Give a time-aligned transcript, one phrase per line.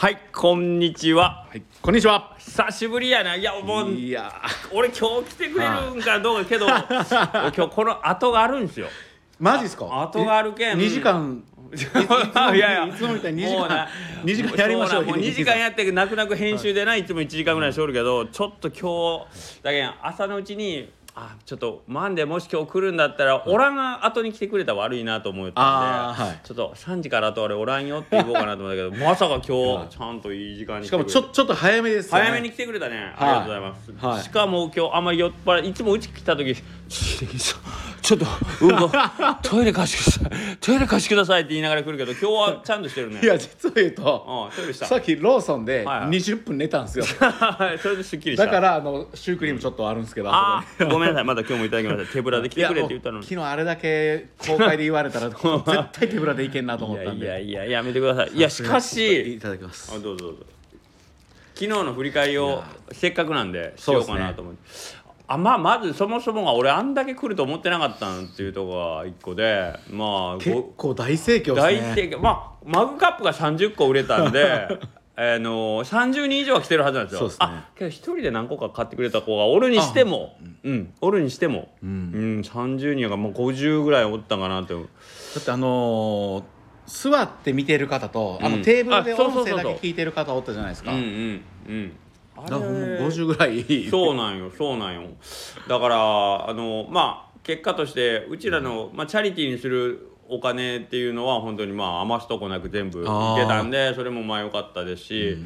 [0.00, 2.36] はいこんにちははい、こんにちは。
[2.38, 4.32] 久しぶりやないやもういや
[4.72, 8.86] 俺今日来てくれるんかどうかけど俺 今日この後があるんですよ
[9.40, 9.86] マジっすか？
[10.02, 11.42] 後があるけん二時間。
[11.72, 12.00] いついつも
[12.54, 13.88] いやいやいつもみたいに二時もうな間。
[14.24, 15.04] 二時間やりましょう。
[15.04, 20.88] もう2時間やって泣く泣く編集でないつも1時間ぐらいしおるけどちょっと今日だけん朝のうちに
[21.20, 26.40] あちょっとマンデーもし今日来るんだったらおらんが後に来てくれたら悪いなと思ったんで、あーはい。
[26.44, 32.24] ちょっと3時からあと俺おらんよって言おうかなと思ったけど まさか今日ちゃんといい時間に来しかもちょちょっと早めですよね。
[32.24, 34.22] 早めに来てくれたね、ありがとうございます、はい。
[34.22, 36.54] しかも今日あんまり酔っ払いいつもうち来た時
[38.08, 38.26] ちょっと
[38.62, 38.90] うんこ
[39.42, 40.56] トイレ貸してください。
[40.60, 43.20] トイレ貸してくださいって言いながら来るけど今日はちゃんとしてるね。
[43.22, 44.86] いや実を言うと、うんトイレした。
[44.86, 46.08] さっきローソンではいはい。
[46.08, 47.04] 二十分寝たんですよ。
[47.82, 48.46] それですっきりした。
[48.46, 50.30] だからあのシュークリームちょっとあるんですけど。
[50.32, 51.24] あそこにーごめんなさい。
[51.24, 53.26] まだ今日もいただきました手ぶらで来てくれって言ったのに。
[53.26, 55.42] 昨日あれだけ公開で言われたら 絶
[55.92, 57.26] 対手ぶらでいけんなと思ったんで。
[57.26, 58.30] いやいやいややめてください。
[58.32, 59.92] いやしかしいただきます。
[59.94, 59.98] あ。
[59.98, 60.46] どうぞどうぞ。
[61.58, 62.62] 昨日の振り返りを
[62.92, 64.60] せっかくなんでしようかなと思って、
[65.30, 71.94] あまあまずそもそもが俺あんだけ来ると思ってなかったんっていうところが一個でまあ結ご構大盛況です大ね。
[71.94, 72.20] 盛況。
[72.20, 74.66] まあマグカップが30個売れたんで
[75.16, 77.18] あの30人以上は来てるはずなんですよ。
[77.18, 77.46] そうですね。
[77.46, 82.40] あけど一人で何個か買ってくれた子がおるにしてもうん、おるにしても、うん。
[82.44, 84.74] 30人やからもう50ぐらいおったかなと。
[84.74, 84.80] だ
[85.40, 86.42] ってあのー
[86.88, 88.58] 座って見てる方と、あうん。
[88.60, 90.92] のテーブルで音声だけ聞いてる方おったじゃないですか。
[90.92, 91.92] うんうんうん
[92.44, 92.72] あだからもう
[93.08, 93.88] 50ぐらい。
[93.90, 95.02] そうなんよそうなんよ
[95.68, 103.08] だからあのまあ結果としてうちらの、まあ、チャリティーにするお金っていうのは本当にまあ余すとこなく全部いけ
[103.46, 105.38] たんでそれもまあ良かったですし、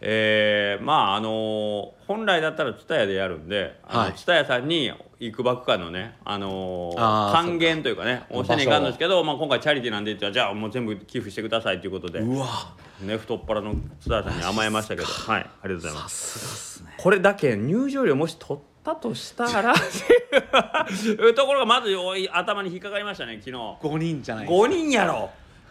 [0.00, 4.12] えーまああの本来だったら蔦屋でやるんではい。
[4.12, 12.74] 蔦屋、さんにいくばくかのね、あのあー還元というかねおせねいかんのですけど、まあ、今回チャリティーなんでじゃあもう全部寄付してくださいということで、うわ。
[13.02, 15.06] ね、太っ腹の蔦屋さんに甘えましたけど。
[15.08, 15.40] はい。
[15.40, 16.78] ありがとうございます。
[16.78, 16.94] すね。
[16.96, 19.72] これだけ入場料もし取ったとしたら。
[19.72, 19.76] い
[21.30, 23.56] うところがまずおい頭に引っかかりましたね昨日。
[23.56, 24.66] 5人じゃないですか。
[24.66, 25.30] 5人やろ。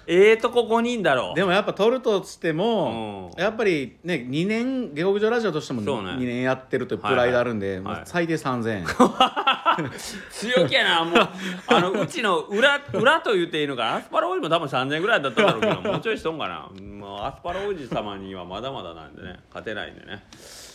[0.09, 1.33] ええとこ5人だろ。
[1.33, 3.41] でもやっぱ取るとしても、うん。
[3.41, 6.11] やっぱりね2年下克上ラジオとしてもそうね。
[6.11, 7.75] 2年やってるというプライドあるんで、はい。
[7.77, 8.85] はいもう最低3000円、
[10.31, 11.29] 強気やなもう。
[11.67, 13.95] あのうちの裏裏と言っていいのかな。
[13.95, 16.69] アスパラ王子も多分3000円ぐらいだっただろうけどもうちょいしとんかな。
[16.79, 20.23] もうアスパラ王子様にはまだまだなんでね勝てないんでね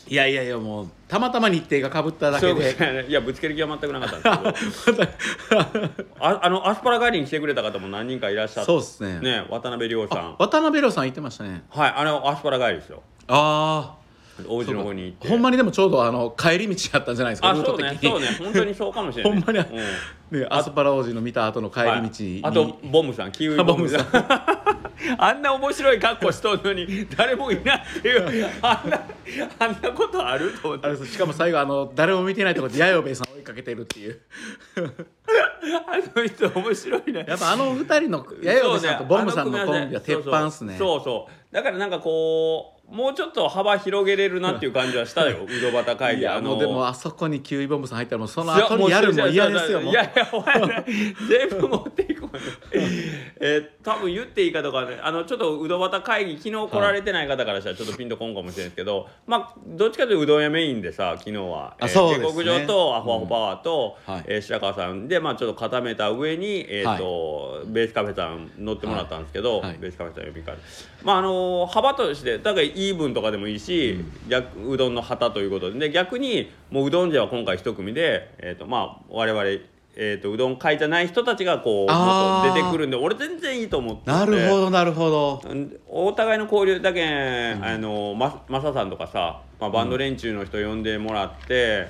[0.09, 2.73] いやいやいやもうたまたま日程がかぶっただけで。
[2.73, 3.13] いやねい。
[3.13, 4.41] やぶつける気は全くなかった。
[4.41, 5.03] んですけど
[6.19, 8.67] あ あのアスパラ帰りに来てくれた方も何人かいらっしゃって。
[8.67, 9.21] そうっすね。
[9.21, 10.37] ね渡辺亮さん。
[10.39, 11.65] 渡辺亮さん言ってましたね。
[11.71, 13.03] はいあのアスパラ帰りですよ。
[13.29, 14.02] あお
[14.43, 18.27] 家あの方に行ってほんまにでもちょうどあの帰り道やったんじゃないですかあそうねそうね。
[18.39, 19.33] 本当にそうかもしれない。
[19.33, 20.41] ほんまに、うん。
[20.41, 22.51] ね、アスパラ王子の見た後の帰り道に、はい。
[22.51, 24.07] あとボムさんキウイボムさん。
[25.19, 25.41] あん。
[25.43, 28.51] な面白い格好しとんのに誰もいないっていう。
[28.63, 29.03] あんな
[29.59, 31.07] あんなことあると思って。
[31.07, 34.21] しかも最後あの誰も見てないところで弥生さん追いかけてるっていう。
[35.87, 37.25] あの人面白いね。
[37.29, 40.77] やっぱあの二人の弥生さんとボムさんのコンビは鉄板っすね。
[40.79, 41.55] そうそう。
[41.55, 45.47] だからなんかこうもうちょっと幅広げれるなっていう感じはしたよ。
[45.49, 46.27] ウドバタ会議。
[46.27, 49.93] あのもうでもあそこにキウイボムさん入ったらもうその後にやるの嫌ですよもう。
[49.93, 52.37] いやいやお前ら全部持っていこう。
[52.37, 52.43] よ
[53.41, 55.01] えー多分言っていいかとかね。
[55.03, 61.77] あのちょっとうどばた会議昨日来られてない方からしたらちょっとピンとこんかもしれないですけど、まあどっちかというとうどん屋メインでさ昨日は。
[61.81, 62.27] あそうですね。
[62.27, 64.25] 下克上とアホアホパワーと、うんはい。
[64.29, 65.09] えー白川さん。
[65.09, 69.79] でまあちょっと固めた上にえっ、と、ベースカフェさん乗ってもらったんですけど、はい。
[69.79, 70.57] ベースカフェさん呼びかえ
[71.05, 75.79] まああの幅としてだからイーブンとかでもいいし、逆うどんの旗ということで。
[75.79, 79.45] で逆にもううどんじゃは今回一組で、えーとまあ、我々、
[79.95, 84.11] えー、とうどん会じゃない人たちがこう出てくるんで俺全然いいと思ってて。
[84.11, 85.43] なるほどなるほど。
[85.45, 91.89] うんお互いの交流だけん、あのまマサさんとかさ、まあ、バンド連中の人呼んでもらって、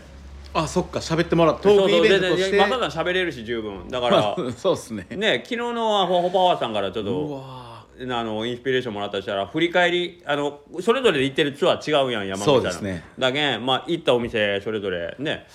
[0.55, 2.59] あそっか喋ってもらったトークイベントとして。
[2.59, 3.89] マサさん喋れるし十分。
[3.89, 5.07] だから そうっすね。
[5.11, 7.62] ね昨日のアホアホパワーさんからちょっうとわ
[8.11, 15.47] あのインスピレーションもらったとしたら振り返りあのそれぞれで行ってるツアー違うやん山口さんだけんまあ行ったお店それぞれね、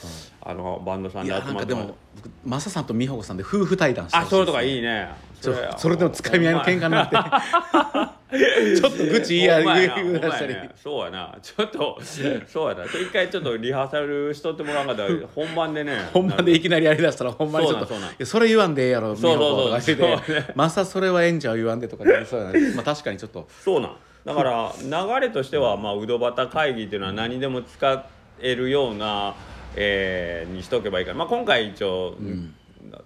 [0.42, 5.10] あのバンドさんいで集まってもらっも僕マサさんと美穂子さんで夫婦対談してあそれとかいいいね
[5.42, 8.18] そそれでもつかみ合いの喧嘩になって。
[8.28, 10.54] ちょっと愚痴言いや言い出したり。
[10.54, 11.36] ねそうやな。
[11.42, 12.00] ちょっと
[12.46, 12.84] そうやな。
[12.86, 16.10] 一回ちょっとリハーサルしとってもらわんかったら本番でね。
[16.14, 17.86] 本番でいきなりやりだしたらほんまにちょっと
[18.20, 19.96] そそれ言わんでええやろ美そうそうそう。
[19.96, 22.54] そうまさそれはええんちゃう言わんでとか言そうやな。
[22.76, 23.48] まあ確かにちょっと。
[23.64, 23.96] そうなん。
[24.26, 28.06] だから流れとしては、まあ、うどばた会議っていうのは何でも使
[28.42, 29.36] えるような、
[29.78, 32.16] えーにしとけばいいから、まあ、今回一応、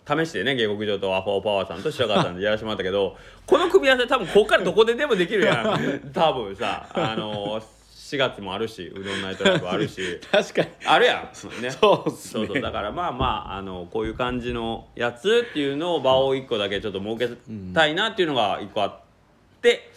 [0.07, 6.11] 試してね下克上とアフォーパワーさんと白川さんでやらせてもらったけど この組み合わせ多分ここからどこででもできるやん。
[6.13, 10.19] 多分さあの4月もあるしうどんナイトライブあるし。
[10.31, 10.67] 確かに。
[10.85, 11.71] あるやん、ね、そうね。
[11.71, 12.61] そうそう。
[12.61, 17.37] だからまあまああのこういう感じのやつっていうのを場を1個だけちょっと設け
[17.73, 18.99] たいなっていうのが1個あっ
[19.61, 19.89] て、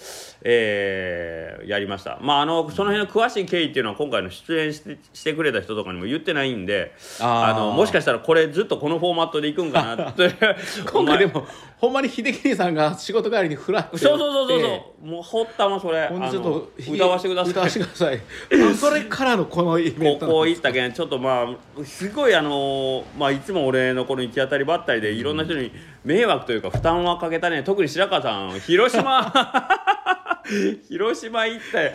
[0.42, 2.18] えーやりました。
[2.20, 7.58] まああのその辺の詳しい経緯っていうのは今回の出演してしてくれた人とかにも言ってないんであー。
[7.58, 10.30] のもしかしたらこれずっとこのフォーマットでいくんかなって。
[10.92, 11.46] 今回でも
[11.78, 15.06] ほんまに秀樹兄さんが仕事帰りにフラッてそうそうそうそうそう。
[15.06, 16.06] もう掘ったまそれ。
[16.08, 17.52] ほんでちょっと歌わせてください。
[17.52, 18.16] 歌わせてください。
[18.16, 21.46] あ それからのこのイベント高校行ったけんちょっとま
[21.80, 25.72] あすごいあのまあいつも俺のこの行き当たりばったりでいろんな人に
[26.04, 27.62] 迷惑というか負担はかけたね。
[27.62, 29.32] 特に白川さん広島
[30.88, 31.92] 広島行って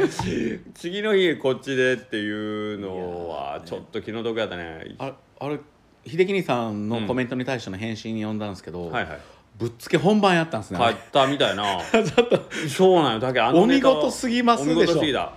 [0.74, 4.96] 次の日こっちでっていうのはちょっと気の毒やったね。
[4.98, 5.60] ああれ
[6.06, 9.20] 秀樹兄さんのコメントに対しての返信に読んだんですけど、はいはい。
[9.58, 11.82] ぶっつけ本番やったんですね、帰ったみたいな。
[11.92, 12.42] ちょっと。
[12.70, 13.20] そうなんよ。
[13.20, 15.32] だけどあのお見事すぎますでしょ。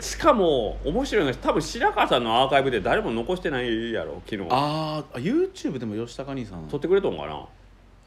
[0.00, 4.48] しかも面白いのが多分白川さんのアーカイブで誰も残してないやろ昨日。
[4.50, 6.66] あーあ YouTube でも吉高兄さん。
[6.68, 7.46] 撮ってくれとんかな？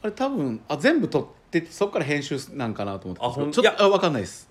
[0.01, 3.23] あれ多分あ全部撮ってそこから編集なんかなと思って。
[3.23, 4.49] あほんちょっとあ分かんないです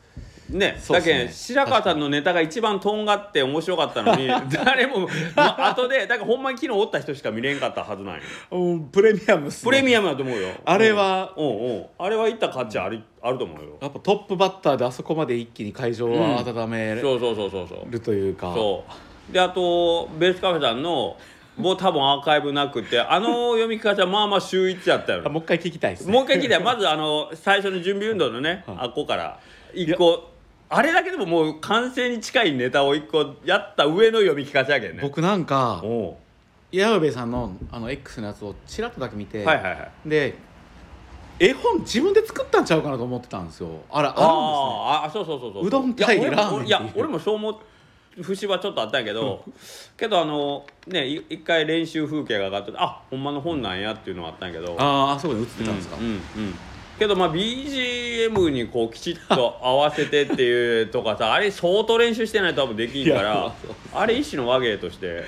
[0.50, 1.14] ねそうっすね。
[1.14, 8.22] だけん白川さんのネタが一番とんがって面白かったのに 誰もま後でだからほんまに昨日おった人しか見れんかったはずなんよ。
[8.50, 9.70] うんプレミアムっすね。
[9.70, 10.48] プレミアムだと思うよ。
[10.64, 11.46] あれはうん。
[11.46, 13.78] うんあれは行った価値あるあると思うよ。
[13.80, 18.00] やっぱトップバッターであそこまで一気に会場を温めるそうそうそうそうそう。
[18.00, 18.84] というか、そ
[19.30, 19.32] う。
[19.32, 21.16] であとベースカフェさんの
[21.56, 26.12] もう多分アーカイブなくてあの読み方はまあまあ週一やったよあもう一回聞きたいですね。
[26.12, 26.48] もう一回聞い。
[26.48, 29.40] てまずあの最初の準備運動のね、はいあっこから
[29.74, 30.27] 一個
[30.70, 34.98] あれだけでももう完成に近いネタを一個やった上の読み聞かせやけんね。
[35.02, 36.76] 僕なんかおう。
[36.76, 40.08] 矢部さんのあの X のやつをちらっとだけ見て、はいはいはい。
[40.08, 40.34] で
[41.40, 43.68] 絵本自分で作ったんちゃうかなと思ってたんですよ。
[43.90, 44.26] あらあるんですね。
[44.26, 45.66] あーあそうそうそうそう。
[45.66, 47.50] うどん対いや俺もラーメンいや俺もそう思
[48.18, 49.44] う節はちょっとあったんやけど
[49.96, 54.76] けどあのねい一回練習風景が上がっててあほんまの本なんやっていうのがあったんやけど。
[54.78, 56.20] あーあそこに映ってたんですか、うんうんうん
[56.98, 63.54] けどまあ BGM にこうきちっと合わせてっていうとかさあれ相当練習してないと多分できんから
[63.94, 65.24] あれ一種の和芸として。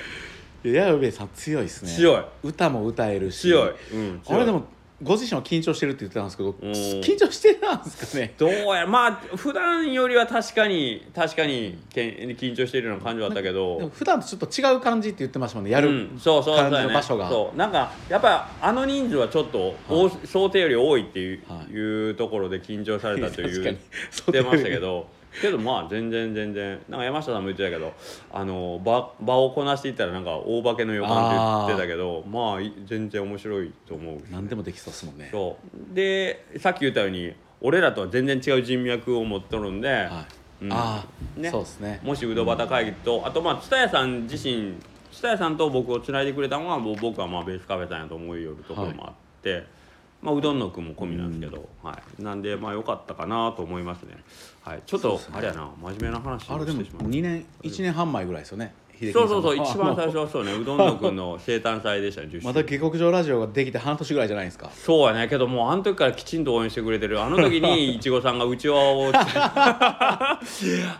[0.63, 1.91] いや矢部さん強いですね。
[1.91, 2.25] 強い。
[2.43, 3.49] 歌も歌えるし。
[3.49, 4.37] 強い、うん、強い。
[4.37, 4.65] あれでも
[5.02, 6.55] ご自身は緊張してるって言ってたんですけどん。
[6.55, 8.35] 緊張してなんですかね？
[8.37, 13.91] どうやまあ普段よりは確かに確かにけん緊張しているような感じはあったけど。
[13.94, 17.29] 普段とちょっと違う感じって言ってましたもんねやる、うん、そうそう感の場所が。
[17.29, 17.56] そう。
[17.56, 21.73] なんかやっぱあの人数はちょっと、多想定より多いっていう,、はい。
[21.73, 23.79] いうところで緊張されたという確かに。
[24.32, 25.06] 言ってましたけど
[25.41, 27.93] けどまあ全然全然なんか山下さんも言ってたけど
[28.32, 31.37] あの場場をこなしていったらなんか大化けの予感って
[31.69, 34.19] 言ってたけどまあい全然面白いと思う。
[34.31, 35.29] 何でもできそうですもんね。
[35.31, 35.56] そ
[35.93, 35.94] う。
[35.94, 40.27] でさっき言ったように俺らとは全然違う人脈を持っとるんで、は
[40.62, 40.73] い、うん。
[40.73, 41.50] ああ、ね。
[41.50, 42.00] そうですね。
[42.03, 44.75] もしうどばた会議とあとまあ蔦屋さん自身
[45.12, 49.12] 蔦屋さんと僕をつないでくれたのは僕はまあベースカフェさんやと思いよるところもあっ
[49.43, 49.67] て、
[50.23, 54.17] まあ、うどんのくんも込みなんですけど、はい、なんでまあ良かったかなと思いますね、
[54.63, 57.11] はい、ちょっと、あれやな真面目な話あれでもをしてしまう。
[57.11, 64.70] 2年1年半前ぐらいですよね秀樹そうそうそう一番最初はそうね うどんのくんの生誕祭でしたね10周年また下克上ラジオができて半年ぐらいじゃないですか。
[64.75, 69.11] そうやねけどもうあの時からきちんと応援してくれてるあの時にいちごさんがうちわを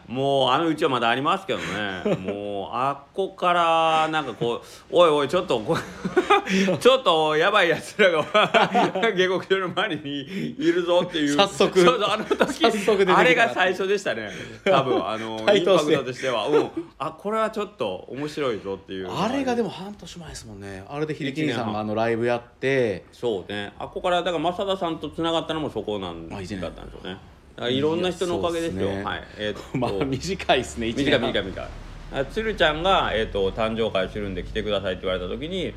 [0.09, 2.17] もうあのうちわまだありますけどね。
[2.17, 5.77] もうあっこからなんかこうおいおいちょっとこ
[6.81, 8.23] ちょっとやばいやつらが
[9.15, 11.37] 下克上の周りにいるぞっていう。
[11.37, 14.31] 早速そうそうあの時早速出てきたあれが最初でしたね。
[14.65, 19.09] 多分あのインパ対等してクトとしては、うん、あこれはちょっと面白いぞっていう。
[19.11, 20.85] あれがでも半年前ですもんね。
[20.89, 23.05] あれで秀樹兄さんがあのライブやって。
[23.13, 23.73] そうね。
[23.79, 26.71] あっこからだから正田さんとつながったのもそこなんだったんですよね。
[27.03, 27.21] だか
[27.57, 28.89] らいろんな人のおかげですよ。
[29.05, 29.23] はい。
[29.37, 29.61] えーと。
[29.79, 31.69] まあ短いですね短い短い短い。
[32.13, 35.73] あ鶴ちゃんが、えー、と誕生会するんで来てくださいって言われた時に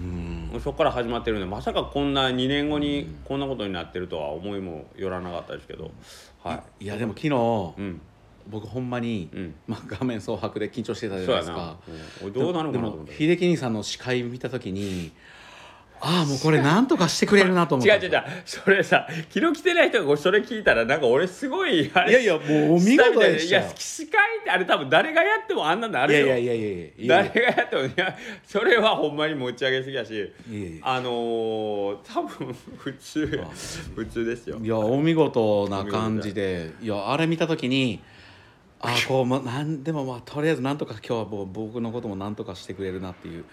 [0.00, 0.60] うん。
[0.60, 5.90] そこから始まってるんでまさかこんな2年後にこんなことになってるとは思いもよらなかったですけど。
[6.42, 8.00] はいやでも昨日、うん
[8.48, 9.54] 僕ほんまに、うん。
[9.66, 15.12] まあ、画面蒼白で緊張してたじゃそうやなないですか、うん、どうなるのかなと思も秀樹兄さんの司会見た時に
[16.00, 18.22] ああもうこれなんとかしてくれるなと思って違う違う違う。
[18.44, 23.62] それさ昨日来てない人がそれ聞いたらなんか俺すごいあれいやいやもうお見事でしたよ。
[23.62, 26.26] いや司会ってあれ多分誰がやってもあんなのあるよ。
[26.26, 26.86] いやいやいやいやいや。
[26.98, 30.82] いや誰がやってもいやそれはほんまに持ち上げすぎやしいやいや。
[30.82, 33.44] あのー、多分普通
[33.96, 34.58] 普通ですよ。
[34.62, 38.00] いやお見事な感じでいやあれ見た時に
[38.80, 43.44] ああこう、ま、なんでもまあとりあえずなんとか今日はもう僕のこともなんとかしてくれるなっていう。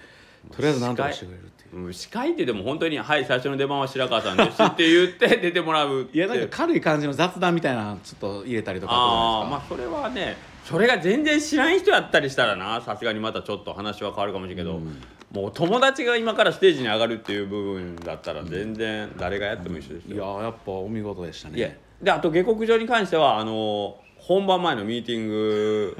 [0.52, 1.86] とりあえず何とかしてくれるっていう。
[1.86, 14.80] うん司会ってでも本当に「はい最初の出番は白川さんです」って言って出てもらういやなんか軽い感じの雑談みたいなのちょっと入れたりとかああまああそれはねそれが全然知らん人やったりしたらなさすがにまたちょっと話は変わるかもしれんけど、
[15.32, 25.98] もう友達が今からステージに上がるっていう部分だったら全然誰がやっても一緒ですいよ、ややっぱお見事でしたいやねであと下克上に関してはあの本番前のミーティング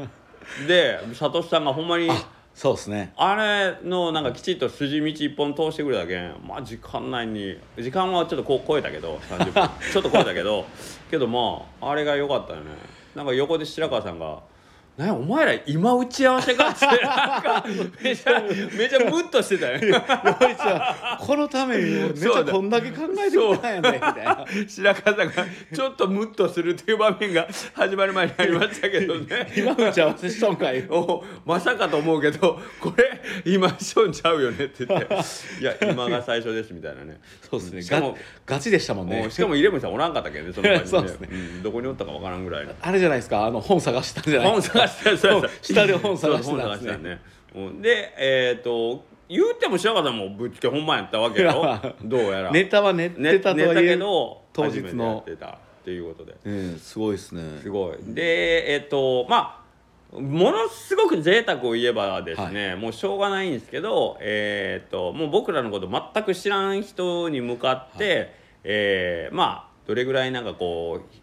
[0.68, 2.14] で サトシさんがほんまにあ
[2.56, 3.14] そうですね。
[3.18, 10.66] あれのなんかきちっと筋道一本通してくれたけんまあ時間内に時間はちょっとこう超えたけど30分ちょっと超えたけど
[11.12, 12.72] けどまああれが良かったよね
[13.14, 14.40] なんか横で白川さんが
[14.98, 17.66] 「なお前ら今打ち合わせか?」って なんか
[18.02, 18.42] めちゃ
[18.78, 19.80] めちゃムッとしてたよ。
[19.82, 24.46] 洋一はこのためにめっちゃこんだけ考えてきたんやねみたいな。
[24.68, 25.34] 白川さんが
[25.74, 29.52] ちょっとムッとするっていう場面が始まる前にありましたけどね。
[29.58, 30.86] 今打ち合わせしとんかい。
[30.90, 35.08] おまさかと思うけどこれ今しょんちゃうよねって言って
[35.60, 37.20] 「いや今が最初です」みたいなね。
[37.50, 37.82] そうですね。
[37.82, 39.30] しかもガガチでしたもんね。
[39.30, 40.88] しかもイレブンさんおらんかったけどねその場にね。
[40.88, 41.28] そうですね。
[41.28, 42.74] んどこにおったかわからんぐらいの。
[42.80, 43.46] あれじゃないですか。
[43.46, 47.22] あの本探したんじゃない本探してたそうそう下で本探してそうたんですね。
[47.82, 52.52] でえっ、と言うても白川さんもぶっつけ本番やったわけよどうやら。
[52.52, 55.06] ネタは練っねてたとはいえけど当日の。
[55.06, 56.36] やってたっていうことで。
[56.46, 57.60] うんすごいですね。
[57.62, 57.98] すごい。
[58.14, 59.66] でえっ、とまあ
[60.20, 71.16] ものすごく贅沢を言えばですね、もうしょうがないんですけど、えーっともう僕らのこと全く知らん人に向かって、えーまあどれぐらいなんかこう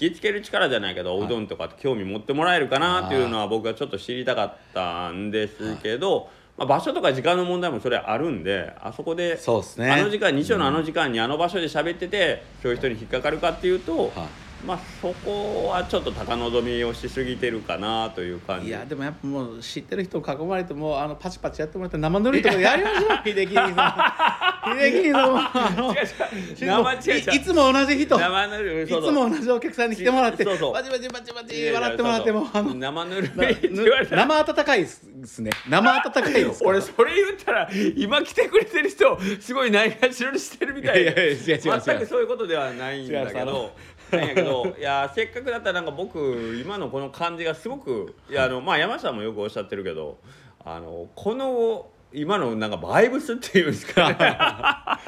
[0.00, 9.90] 引きつける力じゃないけど、おうどんとか興味持ってもらえるかなっていうのは僕はちょっと知りたかったんですけど、まあ、場所とか時間の問題もそれあるんであそこでそうですね。
[9.90, 18.68] あの時間日曜のあの時間にあの場所で喋ってて、そういう人に引っかかるかっていうと、はいまあそこはちょっと高望みをしすぎてるかなという感じ。
[18.68, 25.22] いやでもやっぱもう知ってる人に囲まれてもうあのパチパチやってもらって生ぬるいとこでやりましょう秀樹兄さん秀樹兄
[26.06, 28.16] さいいつも同じ人。
[28.16, 28.18] い
[28.88, 30.72] つも同じお客さんに来てもらってそうそう。
[30.72, 33.30] バチバチバチバチ笑ってもらってもあの生ぬる
[34.10, 35.50] 生温かいですね。
[35.68, 41.58] 生温かいです俺それ言ったら今来てくれてる人すごいないがしろにしてるみたいいやいや違う違う違う。
[41.80, 43.72] 全くそういうことではないんだけど
[44.12, 50.18] なんやけどいやせっかくだったらなんか僕今のこの感じがすごくいやあのまあ山下もよくおっしゃってるけど
[50.64, 54.10] あのこの今のなんかバイブスっていうんですか。
[54.10, 54.98] ねあ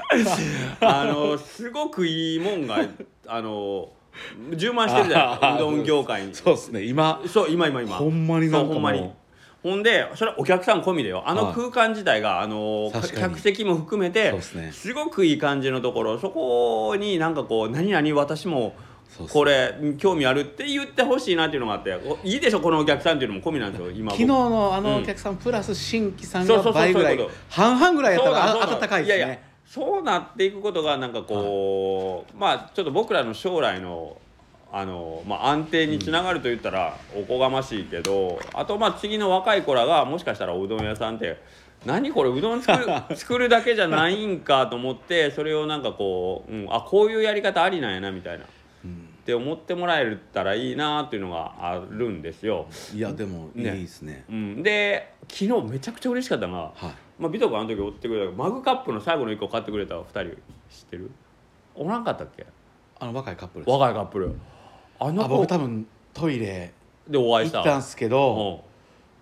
[0.80, 2.78] のすごくいいもんが
[3.26, 3.90] あの
[4.54, 5.54] 充満してるじゃないですか。
[5.56, 6.34] うどん業界に。
[6.34, 6.82] そうですね。
[6.84, 7.96] 今そう今今今。
[7.96, 9.10] ほんまになんかほんまに。
[9.62, 11.22] ほんでそれはお客さん込みでよ。
[11.26, 11.54] あのはい。
[11.54, 14.72] 空間自体が、あの客席も含めてすね。
[14.72, 16.18] すごくいい感じのところ。
[16.18, 18.74] そこになんかこう何々私も
[19.30, 29.18] これ興味あるって言ってほしいなっていうのがあっておいいでしょこのお客さんっていうのも込みなんですよ今昨日のあうんのお客さんプラス新規さんが倍ぐらい半々ぐらいやったらそうなんあ温かいです。
[29.18, 34.16] ややねそうなっていくことがなんかこう、まあちょっと僕らの将来の
[34.72, 41.40] あの、まあ、安定につながると言ったらおこがましいけど、あとまあ次の若い子らがもしかしたらうどん屋さんって
[41.86, 42.86] 何これうどん作る
[43.16, 48.46] 作るだけじゃないんかと思ってそれをなんかこう、うん、あこういうやり方ありなんやなみたいな。
[48.86, 52.66] って思ってもらえたらいいなっていうのがあるんですよ。
[52.94, 54.24] いやでもいいねですね。
[54.30, 56.94] うん、で昨日めちゃくちゃ嬉しかったのが、はい。
[57.18, 60.36] まあ、ビト君あの時追ってくれたマグカップの最後の1個買ってくれた2人知っ
[60.90, 61.10] てる？
[61.74, 62.46] おらんかったっけ？
[62.98, 64.34] あの若いカップル若いカップル。
[64.98, 66.72] あの僕多分トイレ
[67.06, 68.64] でお会いし行ったたんすけど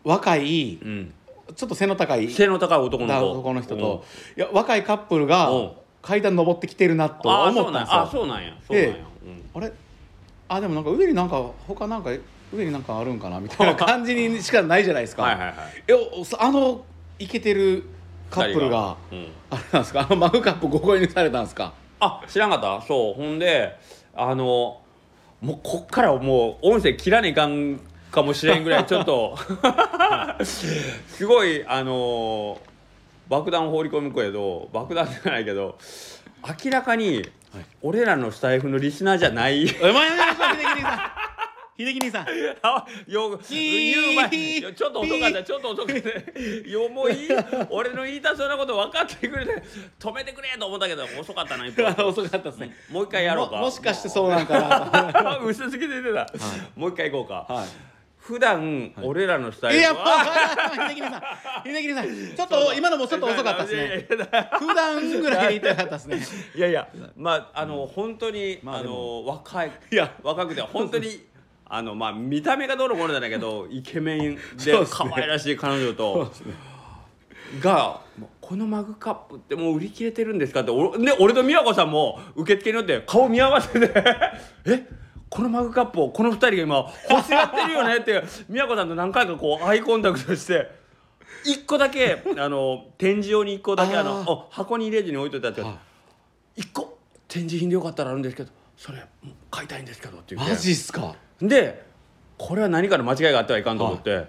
[0.05, 1.13] 若いうん、
[1.57, 3.31] ちょっと背の高い背の高い男の子。
[3.33, 4.05] 男の人と。
[4.37, 5.73] いや若いカップルがうん。
[6.01, 8.01] 階段登ってきてるなうんと思ったんですよ。
[8.03, 8.57] あそうなんや。
[8.67, 9.05] そうなんや、で
[9.55, 9.73] あれ？
[10.49, 12.11] あでもなんか上になんか他なんか
[12.53, 15.49] 上になんかあるんかなみたいな感じにしかないじゃないですか、うん、はいはい。
[15.49, 15.57] はい
[16.39, 16.85] あの
[17.19, 17.85] イケてる
[18.31, 18.97] カップルが。
[19.11, 21.73] うん、あれなんですかあのマグカップご購入されたんですか？
[22.01, 22.81] あ知らんかった。
[22.87, 23.15] そう。
[23.15, 23.77] ほんで
[24.15, 24.81] あの
[25.41, 27.81] もうこっからもう音声切らねえかん
[28.11, 29.37] かもしれんぐらいちょっと。
[30.45, 32.61] すごいあの
[33.29, 35.77] 爆弾を放り込むけど爆弾じゃないけど
[36.65, 37.29] 明らかに
[37.83, 39.65] 俺らのスタイフのリスナーじゃない。
[39.81, 40.15] お前秀
[40.65, 41.01] 樹兄さん。
[41.79, 42.27] 秀樹兄さん。
[42.63, 44.31] あ よ言う前
[44.73, 47.29] ちょっと遅かったちょっと遅くてよもういい。
[47.71, 49.63] 俺の言いたそうなこと分かってくれて
[49.99, 51.65] 止めてくれと思ったけど遅かったな
[52.05, 52.77] 遅かったですね。
[52.91, 53.57] もう一回やろうか。
[53.57, 56.27] ももしかしてそうなんかな 薄すぎて出てた、
[56.75, 57.88] もう一回行こうか、はい
[58.29, 61.23] 普段、俺らのスタイルいやもうは秀樹兄さん
[61.65, 62.37] 秀樹兄さん。
[62.37, 64.07] ちょっと今のもちょっと遅かったですいやいね
[64.59, 66.39] 普段ぐらいに言いたかったですね。
[66.55, 70.13] いやいやまああの本当に、あ、の若いいや。
[70.23, 71.27] 若くて本当に
[71.65, 74.41] あのまあ見た目がどうのこうのじゃないけど イケメンで
[74.91, 76.31] 可愛らしい彼女と、
[77.63, 78.03] が
[78.43, 83.91] 「このマグカップってもう売り切れてるんですか?」って俺で俺と美和子さんも受付によって顔見合わせて
[84.69, 84.87] 「え
[85.31, 90.71] このマグカップをこの2人が今欲しがってるよね」って美和子さんと何回かこうアイコンタクトして
[91.45, 95.61] 1個だけあの展示用に1個だけあの箱に入れずに置いといたって。
[95.63, 95.79] は
[96.57, 99.05] 1個展示品でよかったらあるんですけどそれ
[99.51, 100.53] 買いたいんですけどって言って。
[100.55, 101.15] マジっすか？
[101.41, 101.85] で
[102.37, 104.27] これは何かの間違いがあってはいかんと思って、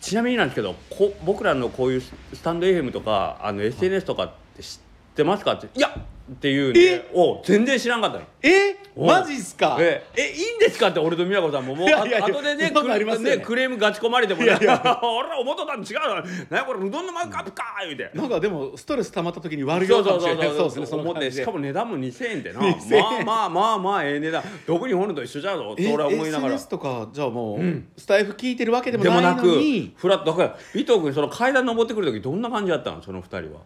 [0.00, 4.78] ちなみになんですけどこ僕らのこういうススタンド FM とかあの SNS とかって知っ
[5.16, 5.92] てますかって「いや!」
[6.32, 6.98] っていうえ？
[6.98, 8.24] ねを全然知らんかったの。
[8.42, 8.76] え？
[8.96, 9.76] おマジっすか？
[9.78, 18.10] ええいいんですかって俺と美和子さんももうあ後でねクレームガチ込まれてもねいやいや「俺ら思っとったの違うの何やこれうどんのマグカップか!」言うて。
[18.14, 20.48] なんかでもストレス溜まった時に割るよそううかもしれない。
[20.48, 20.86] そうそうそうそう。
[20.86, 22.60] ですね思ってしかも値段も2000円でな。
[22.60, 23.24] 2000円。
[23.26, 24.42] まあまあまあまあええ値段。
[24.66, 26.54] どこに掘るのと一緒じゃぞってえ俺は思いながら。
[26.54, 27.88] SNS とかじゃあもう、ん。
[27.98, 29.92] スタイフ聞いてるわけでもなないくのに。
[29.96, 33.60] フラットだから伊藤君その階段登ってくる時どんな感じだったのその二人は？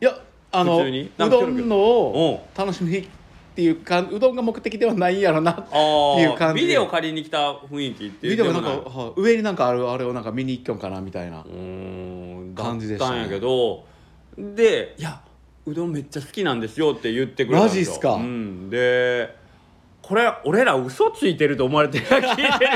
[0.00, 0.18] いや
[0.54, 1.10] あの普通に？
[1.18, 3.04] うどんのをうん楽しみっ
[3.54, 6.62] ていうかうどんが目的ではないんやろなってあいう感じ。
[6.62, 8.30] でビデオ借りに来た雰囲気ってい？
[8.34, 11.44] うビデオがなんか、はい上になんかあるあれをなんか見に行きよんかなみたいな
[12.56, 13.16] 感じでしたね。
[13.20, 13.84] だったんやけど
[14.36, 15.20] で「いや
[15.66, 18.14] うどんめっちゃ好きなんですよ」って言ってくれたんですか？
[18.14, 19.34] うん、で
[20.02, 22.66] これ俺ら嘘ついてると思われて聞いて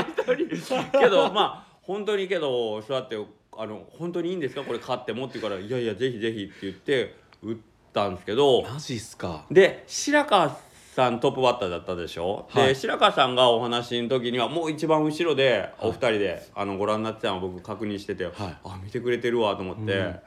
[0.45, 0.83] る人に。
[0.99, 3.17] けどまあ本当にけどそうやって
[3.57, 4.63] あの「本当にいいんですか？
[4.63, 7.57] これ買っても」って言うから「いやいやぜひぜひ」って言って売っ
[7.93, 9.45] たんですけどマジっすか？
[9.51, 10.57] で白川
[10.95, 12.67] さんトップバッターだったでしょ、はい。
[12.69, 20.19] で白川さんがお話の時にはもう一番後ろでお二人で、あのご覧になってたのを僕確認してて、あ見てくれてるわと思って、うん。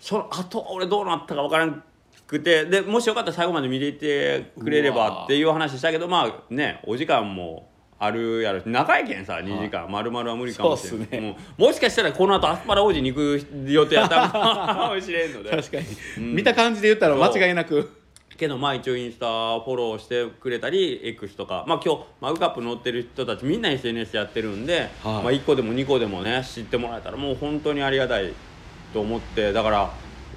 [0.00, 1.82] その後俺どうなったか分からん
[2.26, 7.68] くてでもしよかったら最後まで見ていってくれればっていう話したけどまあねお時間も
[8.04, 8.60] あるやろ。
[8.60, 11.20] し長いけんさ2時間、丸々は無理かもしれない、ね。
[11.20, 15.50] もうもしかしたらこの後アスパラ王子に行く予定やった かもしれんので。
[15.50, 15.86] 確かに、
[16.18, 16.34] うん。
[16.34, 17.88] 見た感じで言ったら間違いなく。
[18.36, 21.64] けどまあ一応インスタフォローしてくれたり X とか。
[21.68, 24.88] まあ今日マグカップ載ってる人たちみんな SNS やってるんで、はい。
[25.04, 28.32] まあ1個でも2個でもね知ってもらえたらもう本当にありがたい
[28.92, 29.52] と思って。
[29.52, 29.90] だから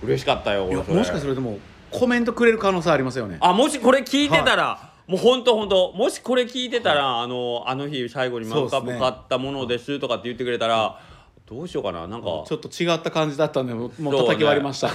[0.04, 1.60] 嬉しかったよもしかするともう
[1.90, 3.38] コメントくれる可能性ありますよね。
[3.40, 11.00] あもしこれ聞いてたら、もう本当本当もしこれ聞いてたら、あのあの日最後にマグカッ買ったものですとかって言ってくれたら
[11.46, 12.44] どうしようかななんか。
[12.48, 14.90] ちょっと違った感じだったんでもう叩き割りました、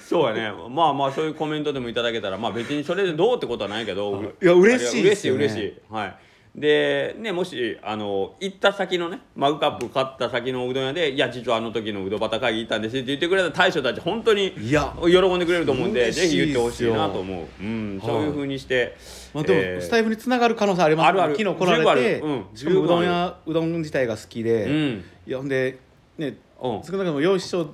[0.00, 0.52] そうやね。
[0.70, 4.34] まあまあそういうコメントでもいただけたらまあ別にそれでどうってことはないけど。
[4.42, 5.14] いや嬉しいね。
[5.14, 5.74] しい嬉しい。
[5.88, 6.16] はい
[6.58, 18.06] でねもしあの行った先のねマグカップ買った先のうどん屋で「いや実はあの時のうどばた会議行ったんです」って言ってくれた大将たち本当にいや喜んでくれると思うんでぜひ言ってほしいなと思う、うん、はい。
[18.06, 18.96] そういうふうにして、
[19.34, 21.36] まあ、でも、えースタイフにつながる可能性ありますあるある。
[21.36, 25.78] 昨日来られて、るうんしかもうどん屋うどん自体が好きで、うんいやほんで
[26.16, 27.70] ねうん少なくともよいしょ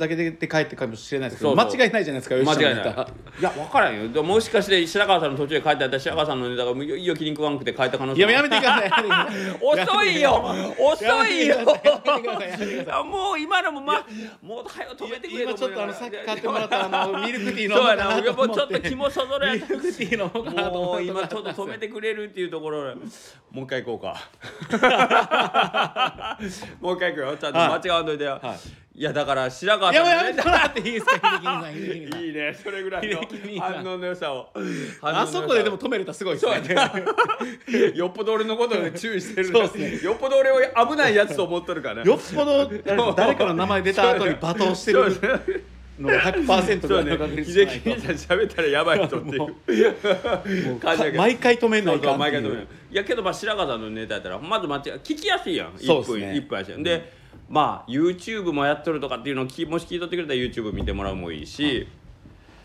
[0.00, 1.78] だけで帰ってかもしれないですけどそうそう。
[1.78, 2.84] 間違いないじゃないですか間違いない。
[2.84, 4.08] いや分からんよ。
[4.08, 9.08] でももしかして白川さんの途中で帰ってあったら白川さんのネタがいよいよ気に食わんくて帰った可能性もいややめてくださいやめてく
[9.76, 9.94] ださい。
[9.94, 10.54] 遅いよ。
[10.78, 11.56] 遅いよ。
[11.56, 12.18] やめてください。
[12.18, 14.06] やめてくださいやめてくださいもう今のもま
[14.42, 20.70] もう早く止めてくれ今ちょっとあのさっき買ってもらったあのミルクティーのそうやなもうちょっと気もそぞろやミルクティーの方かな。
[20.70, 22.94] ともう今ちょっと止めてくれるっていうところ
[23.50, 24.28] もう一回行こうか。
[26.80, 27.36] もう一回行 くよ。
[27.36, 28.58] ちゃんと間違わんといてよ、、はい
[28.96, 30.48] やだから白川いやさんのねもうやめて。
[30.48, 32.54] もらっていいですか秀樹さん秀樹さんいいね。
[32.62, 34.48] それぐらいの秀樹兄さん反応の良さを。
[35.02, 36.74] あそこででも止めれたらすごいですそうやね。
[36.74, 36.92] な
[37.94, 40.00] よっぽど俺のことで注意してるそうっすね。
[40.02, 40.56] よっぽど俺を
[40.88, 42.68] 危ないやつと思っとるからねよっぽど
[43.14, 44.98] 誰かの名前出た後に罵倒してる
[46.00, 49.36] のが100%ぐらいの確率じ秀樹兄さん喋ったらやばい人って
[49.72, 49.94] いう。
[50.80, 51.18] 感じだけど。
[51.18, 52.42] 毎回止めんそそうないうかんっていう。
[52.42, 52.66] 毎回止める。
[52.90, 55.68] いやけどまあ白川さんのネタやったらまず間違い聞きやすいやん。
[55.74, 56.32] 1分そうね。
[56.32, 56.82] 1分やし。
[56.82, 57.19] で
[57.50, 61.88] まあ YouTube もやっとるとかっていうのをきもし聞いとってくれたら YouTube 見てもらうもいいし、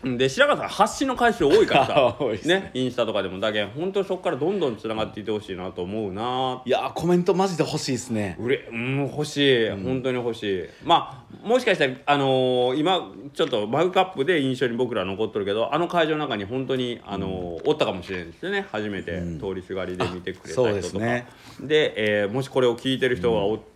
[0.04, 2.16] で白川さん発信の回数多いからさ。
[2.46, 2.54] ね。
[2.60, 3.40] ねインスタとかでも。
[3.40, 6.62] だけん本当にそこからどんどんつながっていってほしいなと思うな。
[6.64, 8.36] いやコメントマジで欲しいですね。
[8.38, 10.64] うれうん欲しい、本当に欲しい。
[10.84, 18.66] まあもしかしたらあのー今ちょっとマグカップで印象に僕ら残っとるけどあの会場の中に本当にあのーおったかもしれないですよね。
[18.70, 21.26] 初めて通りすがりで見てくれた人とか、ですね。
[21.60, 23.75] で、えーもしこれを聞いてる人がおって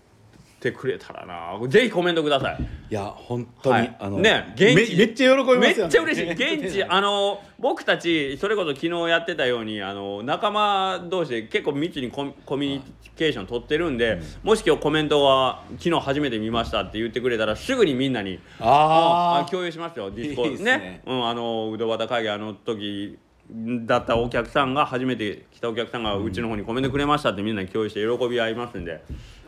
[0.73, 2.63] くれたらな、ぜひコメントください。
[2.91, 3.97] いや本当に、はい。
[3.99, 5.83] あのね現地めめっちゃ喜びますよね。
[5.83, 6.31] めっちゃ嬉しい。
[6.61, 12.83] 現地あの僕たちそれこそ昨日やってたようにあの仲間同士で結構密にコミュニ
[13.17, 19.51] ケーション取ってるんで、もし今日コメントは昨日初めて見ましたって言ってくれたらすぐにみんなにあー。
[19.51, 20.11] 共有しますよ。
[20.11, 21.01] ディスコいいっすね。
[21.07, 23.19] うん、あのうどばた会議あの時
[23.87, 28.93] だったお客さんが初めて来たお客さんがうちの方にコメントくれましたってみんなに共有して喜び合いますんで。
[28.93, 29.01] うん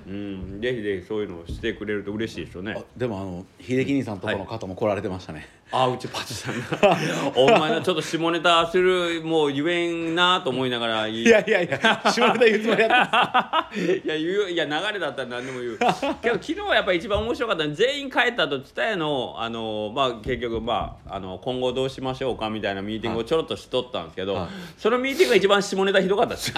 [0.07, 2.83] ぜひぜひそういうのをしてくれると嬉しいですよね。
[2.97, 6.97] でもあの秀樹兄さんとかの方も来られてましたね、あうちパチさんが。
[7.35, 11.79] お前のちょっと下ネタするもう言えんなと思いながら いい、やいやいや
[12.11, 15.79] 下ネタ言うつもりやったんです いや言ういや流れだったら何でも言う。
[16.21, 24.49] けど昨日はやっぱり一番面白かったのは全員帰った後蔦屋のあの、まあ、結局、まあ、あの今後どうしましょうかみたいなミーティングをちょろっとしとったんですけど、はい。
[24.77, 26.53] そのミーティングが一番下ネタひどかったです。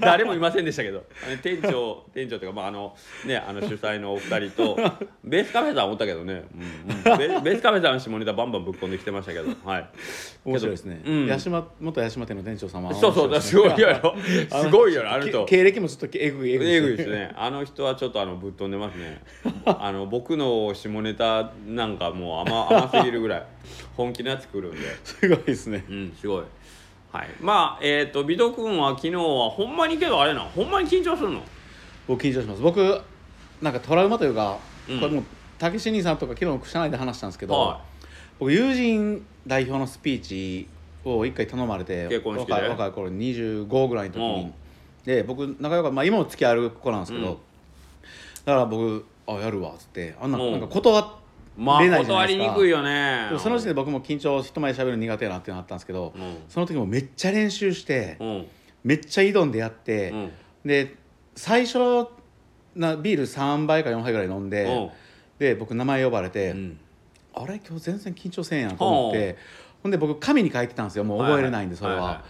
[0.00, 1.04] 誰もいませんでしたけど。
[1.42, 4.76] 店長店長というか、まああのね、あの主催のお二人と
[5.24, 9.88] ベースカフェさんおったけどね、うんうん、ベベースカフェさんの下ネタバンバンぶっ込んできてましたけど、 はい、
[10.44, 11.28] 面白いですね、うん。
[11.28, 12.88] 八島元八島店の店長様。
[12.88, 14.14] はそうそうすごいやろ
[14.50, 15.44] すごいよ あの人。
[15.44, 17.32] け経歴もちょっとえぐいえぐいえぐいですね。
[17.36, 19.22] あの人はちょっとあのぶっ飛んでますね。
[19.66, 23.42] あの僕の下ネタなんかもう甘甘すぎるぐらい
[23.96, 24.78] 本気のやつ来るんで。
[25.04, 25.84] すごいですね。
[25.88, 26.42] うんすごい。
[27.12, 27.28] はい。
[27.40, 31.42] まあえっ、と美斗君は昨日はほんまにけどあれなほんまに緊張するの？
[32.06, 32.62] 僕緊張します。
[32.62, 33.00] 僕
[33.60, 35.00] なんかトラウマというか、うん。
[35.00, 35.24] これもう
[35.58, 37.80] たけし兄さんとか昨日社内で話したんですけど、は
[38.38, 40.68] 僕友人代表のスピーチ
[41.04, 42.52] を一回頼まれて結婚式で？
[42.68, 44.34] 若い頃25ぐらいの時うん。
[44.46, 44.52] に
[45.04, 47.34] で僕仲良かまあ今も付き合える子なんですけど、うん。
[47.34, 50.52] だから僕あやるわっつってあんなうん。
[50.52, 51.06] なんか断っ
[51.56, 52.44] まあれないじゃな断いですか。
[52.44, 53.30] りにくいよね。
[53.38, 56.36] その時点で僕も緊張人前で喋るの苦手やなっていうのあったんですけど、うん。
[56.48, 58.46] その時もめっちゃ練習して、うん。
[58.84, 60.30] めっちゃ挑んでやって、うん。
[60.64, 60.94] で
[61.34, 62.06] 最初
[62.76, 64.90] なビール3杯か4杯ぐらい飲んで、うん
[65.38, 66.80] で僕名前呼ばれて、うん。
[67.34, 67.60] あれ？
[67.66, 69.36] 今日全然緊張せんやんと思って。
[69.82, 71.04] ほんで僕紙に書いてたんですよ。
[71.04, 72.24] もう覚えれないんでそれは、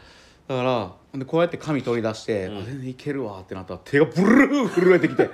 [0.47, 2.59] だからほんでこうやって紙取り出して、うん。
[2.59, 5.31] あ全然いけるわってなったら手がブルー震えてきて。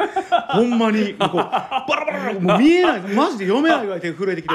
[0.51, 3.01] ほんまにもうこうバラバラもう見えない。
[3.01, 4.55] マジで読めないぐらい手が震えてきて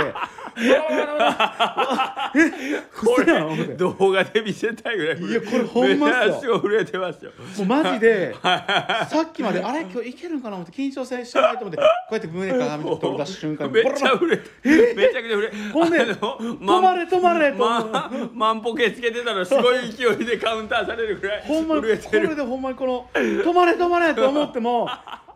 [3.01, 6.59] これ動画で見せたいぐらいいやこれほんまっすよ。
[6.59, 7.31] 震えてますよ。
[7.57, 18.29] もうマジでさっきまであれ今日いけるんかな思って緊張せしてないと思ってこうやって胸から紙取り出す瞬間にめっちゃ震えてめちゃくちゃ震えほんで止まれ止まれと。
[18.33, 24.89] 万歩計つけてたらすごい勢いでカウンターされるぐらいほんまにこれでほんまにこの「止まれ止まれ!」と思っても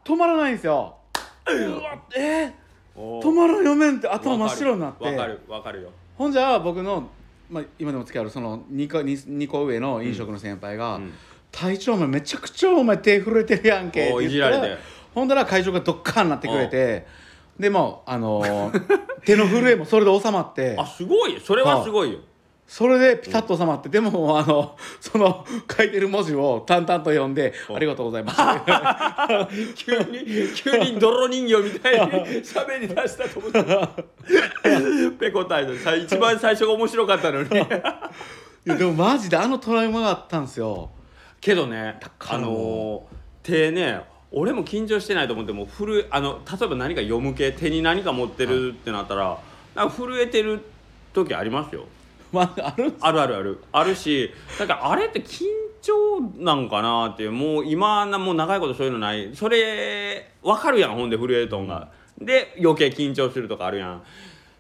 [0.04, 0.98] 止まらないんですよ。
[1.46, 2.52] うわえー、
[2.96, 5.06] 止まらんよめんって頭真っ白になって。
[5.06, 5.90] わかるわかるよ。
[6.18, 7.10] ほんじゃ僕の、
[7.50, 11.14] まあ、今でも付き合うその 2, 個 2, 2個上の飲食の先輩が「うん
[11.52, 14.82] 隊長お前めちゃくちゃお前手震えてるやんけ」ってお言ったらいじられて。
[15.14, 17.06] ほんだら会場がドッカーンなってくれて
[17.60, 18.82] でもうあのー
[19.24, 20.76] 手の震えもそれで収まって。
[20.78, 21.40] あすごい。
[21.40, 22.20] それはすごいよ
[22.68, 28.40] それでピタッと収まって、でもあのその書いてる文字を淡々と読んで「うんありがとうございます」
[29.76, 32.02] 急に急に泥人形みたいに
[32.42, 33.90] 喋り出したと思った
[35.20, 37.50] ペコタイのさ一番最初が面白かったのに。
[38.66, 40.90] いやでもマジであのトラウマがあったんですよ。
[41.42, 49.38] けどねあのー手ね俺も緊張してないと思っても震えあの例えば何か読む系手に何か持ってるってなったら、
[49.76, 50.62] なんか震えてる
[51.14, 51.86] 時ありますよ
[52.34, 52.88] まあある？
[52.88, 53.64] んすあるあるある。
[53.72, 55.46] あるしだからあれって緊
[55.82, 59.36] 張なんかなっていうもう今なもう長いことそういうのない。
[59.36, 64.04] それ分かるやんほんで震えとんが、で余計緊張するとかあるやん。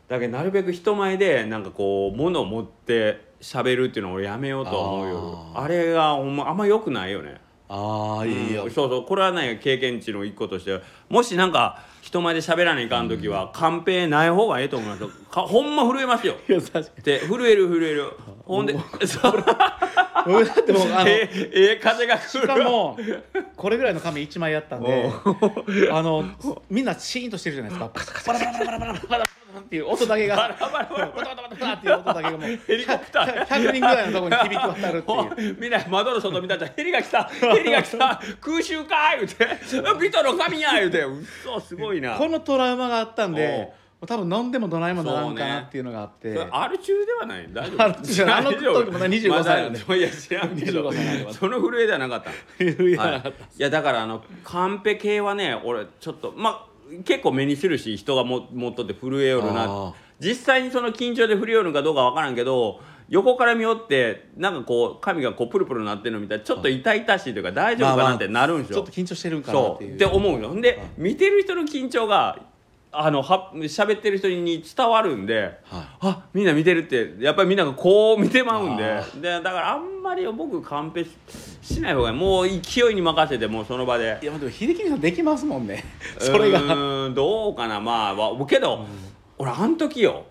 [0.07, 5.51] だけどなるべく人前でなんかこう物を持って喋るっていうのを俺やめようとは思うよ。
[5.55, 7.41] あれがほんまあんま良くないよね。
[7.69, 8.65] ああいいよ。
[8.65, 8.71] うん。
[8.71, 10.81] そうそうこれはね経験値の一個として。
[11.09, 11.83] もしなんか
[12.13, 15.09] 人前で喋らないかん時は、カンペない方がええと思いますよ。
[15.31, 16.35] かほんま震えますよ。
[16.47, 17.03] いや確かに。
[17.03, 18.11] で震える震える。
[18.45, 18.73] ほんで
[19.07, 19.43] そう。
[20.27, 22.97] 僕だってもうあのえええ風が来しるかも
[23.57, 25.11] これぐらいの紙1枚やったんで
[25.91, 26.23] あの
[26.69, 27.91] みんなシーンとしてるじゃないですか。
[28.27, 33.45] バラバラバラバラバラバラバラっていう音だけがバラバラバラバタバタバタバタっていう音だけがもうヘリコプター。
[33.45, 35.57] 100人ぐらいのところに響き渡るっておいう。
[35.59, 37.23] みんな窓の外見たらヘリが来た。
[37.29, 38.21] ヘリが来た。
[38.41, 39.47] 空襲か言うて。
[39.99, 40.99] ビトの神や言うて。
[41.03, 42.17] うそすごいな。
[42.17, 43.73] このトラウマがあったんで
[44.05, 47.47] 多分飲んでもどないもならんかなっていうのがあって、それ R 中ではない。
[47.51, 47.83] 大丈夫。
[47.83, 50.89] R 中あの時もまだ25歳なんでまだいや知らんけど。
[50.89, 51.23] 25歳なんで。
[51.23, 52.29] まだその震えではなかった。
[52.99, 56.72] はい、いやだからあのカンペ系はね俺ちょっとまあ
[57.03, 62.79] 結構目にするし人がも持っとって震えよるあなー実際にその緊張で震えよるかどうかわからんけど
[63.09, 68.77] 横から見よってなんかこう髪がこうプルプルなってるの見たらちょっと痛々しいというか大丈夫かなってなるんですよ。
[68.77, 68.91] ちょっと。
[68.91, 69.95] 緊張してるんかなっていう。
[69.95, 70.59] って思うよ。
[70.61, 72.39] で見てる人の緊張が
[72.93, 75.53] あのは喋ってる人に伝わるんで、はい。
[76.01, 78.83] あみんな見てるってやっぱりみんながこう見てまうんで。
[78.83, 81.09] あでだからあんまり僕カンペし
[81.61, 84.19] しない方がもう勢いに任せてもうその場で。
[84.21, 85.83] いやでも秀樹さんできますもんね。
[86.19, 86.59] それうが。
[86.61, 87.79] ーんどうかな。
[87.79, 88.85] まあわけど、
[89.37, 90.25] 俺あん時よ。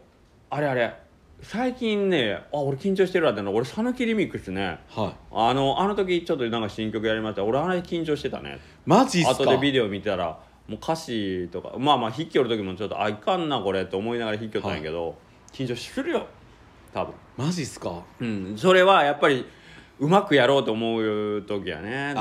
[0.51, 0.94] あれあれ。
[1.44, 3.53] 最近ねあ俺緊張してるわっての。
[3.53, 4.79] 俺讃岐リミックスね。
[4.90, 5.14] はい。
[5.33, 7.42] あのあの時ちょっとなんか新曲やりました。
[7.42, 8.61] 俺あれ緊張してたね。
[8.87, 9.42] マジっすか？
[9.42, 15.16] 後でビデオ見たらもう歌詞とかまあまあ筆記おる時もちょっとあいかんなこれって思いながら筆記おったんやけど、
[15.53, 16.27] 緊張するよ
[16.94, 17.14] 多分。
[17.37, 18.03] マジっすか？
[18.20, 18.55] うん。
[18.57, 19.44] それはやっぱり
[19.98, 22.14] うまくやろうと思う時やね。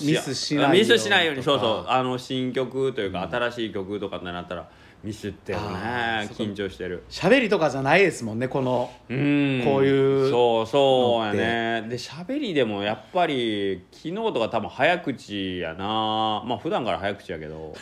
[0.00, 1.42] ミスしないようにミスしないように。
[1.42, 1.84] そうそう。
[1.88, 4.68] あの新曲というか新しい曲とかってなったら
[5.02, 6.28] ミスってるね。
[6.32, 7.02] 緊張してる。
[7.10, 9.62] 喋りとかじゃないですもんねこのうん。
[9.64, 11.88] こういうそうそうやね。
[11.88, 16.42] で喋りでもやっぱり昨日とか多分早口やな。
[16.46, 17.74] まあ普段から早口やけど。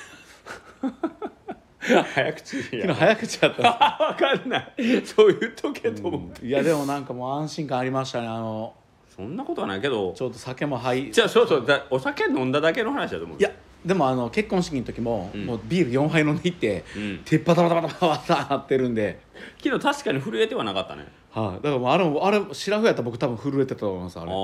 [1.80, 2.62] 早口や。
[2.62, 4.74] 昨日早口やったんですか分 かんない。
[5.04, 8.74] そう言っとけと思って、いやでもなんかもう安心感ありましたねあの。
[9.14, 10.14] そんなことはないけど。
[10.14, 11.66] ちょっと酒も入いじゃあそうそう。
[11.66, 13.42] だお酒飲んだだけの話だと思う。
[13.42, 13.50] や
[13.85, 15.47] でもあの結婚式の時も、うん。
[15.47, 17.21] もうビール4杯飲んでいって、うん。
[17.25, 19.21] 手バタバタバタバタなってるんで、
[19.62, 21.07] 昨日確かに震えてはなかったね。
[21.31, 24.33] はい、だからもうあれあれシラフやったら僕多分震えてたと思いますああれ。
[24.33, 24.35] あ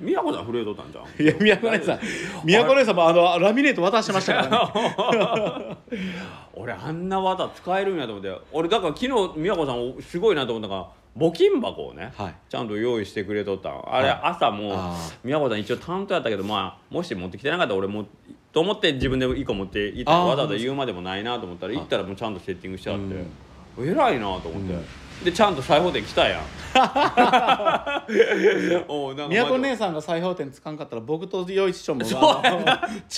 [0.00, 1.22] 宮子さん震えとったんじゃん。
[1.22, 2.00] いや宮古姉さん。
[2.44, 5.76] 宮古姉さんもあのラミネート渡してましたからね。
[6.54, 8.32] 俺あんな技使えるんやと思って。
[8.52, 12.34] 俺だから昨日宮子さんすごいなと思ったのが募金箱をね、はい。
[12.48, 14.20] ちゃんと用意してくれとったんあれはい。
[14.22, 18.06] 朝もあ宮子さん一応担当やったけどまあもし持ってきてなかったら俺も
[18.52, 23.02] と思って自分で1個持って行ったあーわざわざ言うまでもないなと思ったら行ったらもうちゃんとセッティングしてあって、
[23.82, 23.88] うん。
[23.88, 24.74] 偉いなと思って、
[25.24, 26.42] でちゃんと裁縫店来たやん。
[28.88, 32.62] おうなんか宮古姉さんが裁縫店つかんかったら僕と陽一師匠もあの違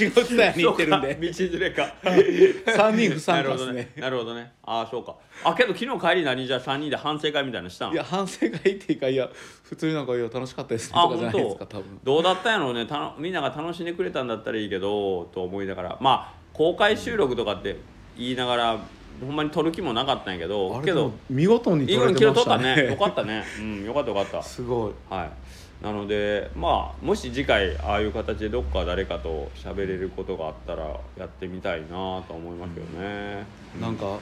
[0.08, 1.14] うツタヤに行ってるんで。
[1.14, 1.94] 道連れか。
[2.02, 3.66] 3人不な参加ですね。
[3.66, 4.52] るほどねなるほどね。
[4.62, 5.14] ああそうか。
[5.44, 6.46] あけど昨日帰り何？
[6.46, 9.28] じゃあ3人で反省会みたいなのしたんいや反省会っていうかいや
[9.64, 10.94] 普通になんかいや楽しかったですね。
[10.96, 12.00] あとかじゃないですか多分。
[12.02, 12.86] どうだったんやろうね。
[12.86, 15.98] たのみんなが楽しんでくれたんだったらいいけどと思いながら。
[16.00, 17.76] まあ公開収録とかって
[18.16, 18.78] 言いながら
[19.20, 22.82] ほんまに撮る気もなかったんやけどけど見事にいい撮れての昨日撮ったましたね。
[22.82, 23.44] ねよかったね。
[23.58, 24.42] うんよかったよかった。
[24.42, 24.92] すごい。
[25.10, 30.84] はい、なのでまあもし次回ああいう形でどっか誰かと喋れることがあったら
[31.18, 33.44] やってみたいなと思いますけどね、
[33.80, 34.18] なんか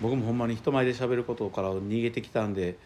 [0.00, 2.76] 僕もほんまに人前で喋ることから逃げてきたんで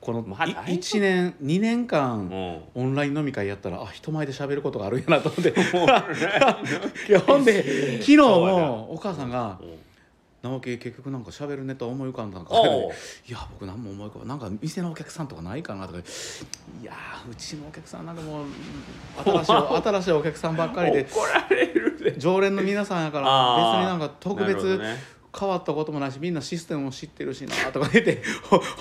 [0.00, 2.28] このまあ大丈夫1年2年間
[2.74, 2.82] うん。
[2.82, 5.54] オンライン飲み会やったらあ人前で喋ることがあるんやなと思って。
[7.26, 9.68] ほんで昨日もお母さんがうん
[10.44, 12.52] 「直樹結局なんか喋るネタ思い浮かんだんか」
[13.26, 18.46] いや僕何も思い浮かばなんか店のお客さんとかないかな」とか「いやーうちのお客さんなんかもう
[19.24, 21.06] 新しい新しいお客さんばっかりで。
[22.18, 24.78] 常連の皆さんやから別になんか特別
[25.38, 28.22] 変わったこともないしみんなシステムも知ってるしなとか言って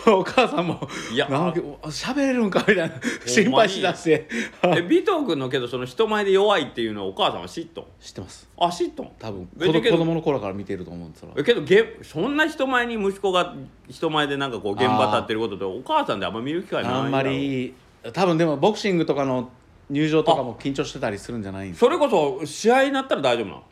[0.08, 2.92] お お母さんも「いや直樹お喋れるんか」みたいな
[3.26, 4.28] 心配しだして。
[4.64, 7.86] え尾藤君のけどその人前で弱いっていうのはお母さんは知っとん？
[8.00, 8.48] 知ってます。
[8.58, 9.10] あ知っとん？
[9.20, 13.56] 多分子供子供の頃から見てると思うんですけどげそんな人前に息子が
[13.90, 17.74] 人前でなんかこう現場立ってることってお母さんであんま見る機会ないあんまり
[18.14, 19.50] 多分でもボクシングとかの
[19.90, 23.64] 入場とかも緊張してたりするんじゃないそれこそ試合になったら大丈夫なの？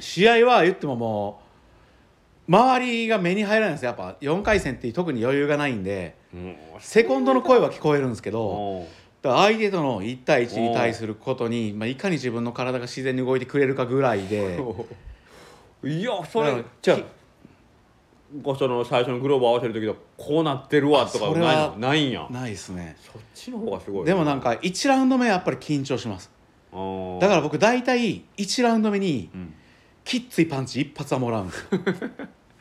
[0.00, 1.47] 試合は言ってももう
[2.48, 3.88] 周りが目に入らないんですよ。
[3.88, 6.16] やっぱ4回戦って特に余裕がないんで。
[6.32, 8.86] うんセコンドの声は聞こえるんですけど
[9.22, 14.58] 相手との1対1に対することに、まあ、いかに自分の体が自然に動いてくれるかぐらいで。
[15.84, 16.98] いやそれじゃあ
[18.42, 22.26] ごその最初のグローブ合わせる時とこうなってるわとかないないんや。
[22.30, 22.96] ないですね。
[23.00, 26.30] そっちの方がすごいでもなんか1ラウンド目はやっぱり緊張します。
[26.72, 29.54] だから僕大体1ラウンド目にうん。
[30.08, 31.68] きっついパンチ一発はもらうんですよ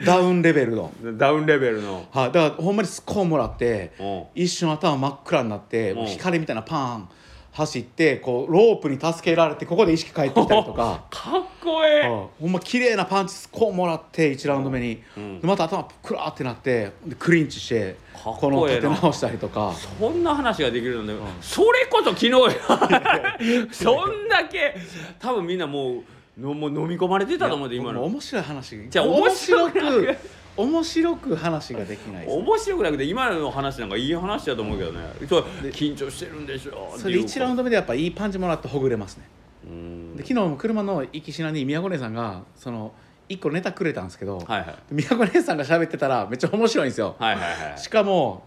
[0.03, 0.91] ダウンレベルの。
[1.17, 2.07] ダウンレベルの。
[2.11, 4.23] はい、だからほんまにスコーンもらってうん。
[4.35, 6.05] 一瞬頭真っ暗になってうん。
[6.05, 7.09] 光みたいなパーン
[7.51, 11.05] 走ってこうロープに助けられてここで意識返ってきたりとか。
[11.09, 12.27] かっこええはい。
[12.41, 15.41] ほんま綺麗なパンチスコーンもらって1ラウンド目に、うん。
[15.41, 19.73] でまた頭クラーってなってでクリンチしてこの立て直したりとか。
[19.99, 23.37] そんな話ができるので、それこそ昨日や。
[23.71, 24.75] そんだけ
[25.19, 26.03] 多分みんなもう
[26.39, 28.03] のもう飲み込まれてたと思うんで今の。
[28.03, 28.89] 面白い話。
[28.89, 30.17] じゃあ面白く。
[30.57, 34.99] 面白く話ができない面白くなくて今の話なんかいい話だと思うけどね。
[35.29, 39.29] そう緊張してるんでしょそれで1ラウンドド目でやっぱいいパンチもらってほぐれますね。
[39.65, 40.15] うん。
[40.15, 42.91] で昨日も車の行きしなに宮古姉さんがその
[43.29, 44.75] 1個ネタくれたんですけど、はいはい。
[44.89, 47.79] 宮古姉さんが喋ってたらめっちゃ面白いんですよ、はいはいはい。
[47.79, 48.43] しかも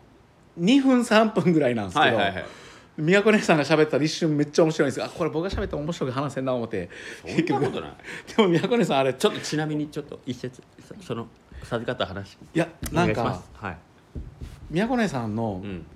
[0.58, 2.44] 2分3分ぐらいなんですけど、はいはいはい
[3.00, 5.06] 宮古姉さんが喋ったら一瞬めっちゃ面白いんですよ。
[5.06, 6.88] あこれ僕が喋ったら面白く話せんな思って。
[7.26, 7.92] そんなことない。
[8.36, 10.62] でも宮古姉さんあれちょっとちなみにちょっと一節
[11.00, 11.26] そその
[11.62, 12.36] 授かった話。
[12.54, 13.76] いやなんかはい。
[14.70, 15.86] 宮古姉さんのうん。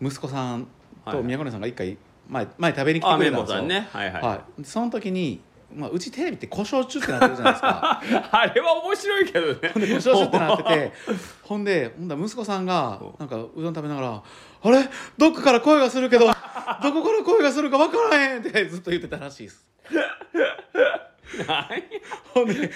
[0.00, 0.66] 息子さん
[1.06, 1.96] と宮古姉さんが一回
[2.28, 3.88] 前前食べに来てくれたんですよ、ね。
[3.92, 4.22] はいはい。
[4.22, 5.40] はい、その時に
[5.74, 8.00] まあ、うちテレビって故障中ってなってるじゃないですか。
[8.30, 9.68] あれは面白いけどね。
[9.74, 10.92] ほんで故障中ってなってて
[11.42, 14.22] ほんでほんだら息子さんがなんかうどん食べながら
[14.68, 14.88] 「あれ？
[15.16, 19.66] どっかから声がするけどどこから声がするか分からへん」ってずっと言ってたらしいです。
[21.46, 21.82] 何？
[22.32, 22.70] ほんで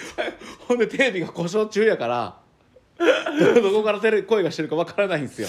[0.67, 2.37] ほんでテレビが故障中やから
[2.97, 5.47] どどこからテレビ声がしてるか分からないんですよ。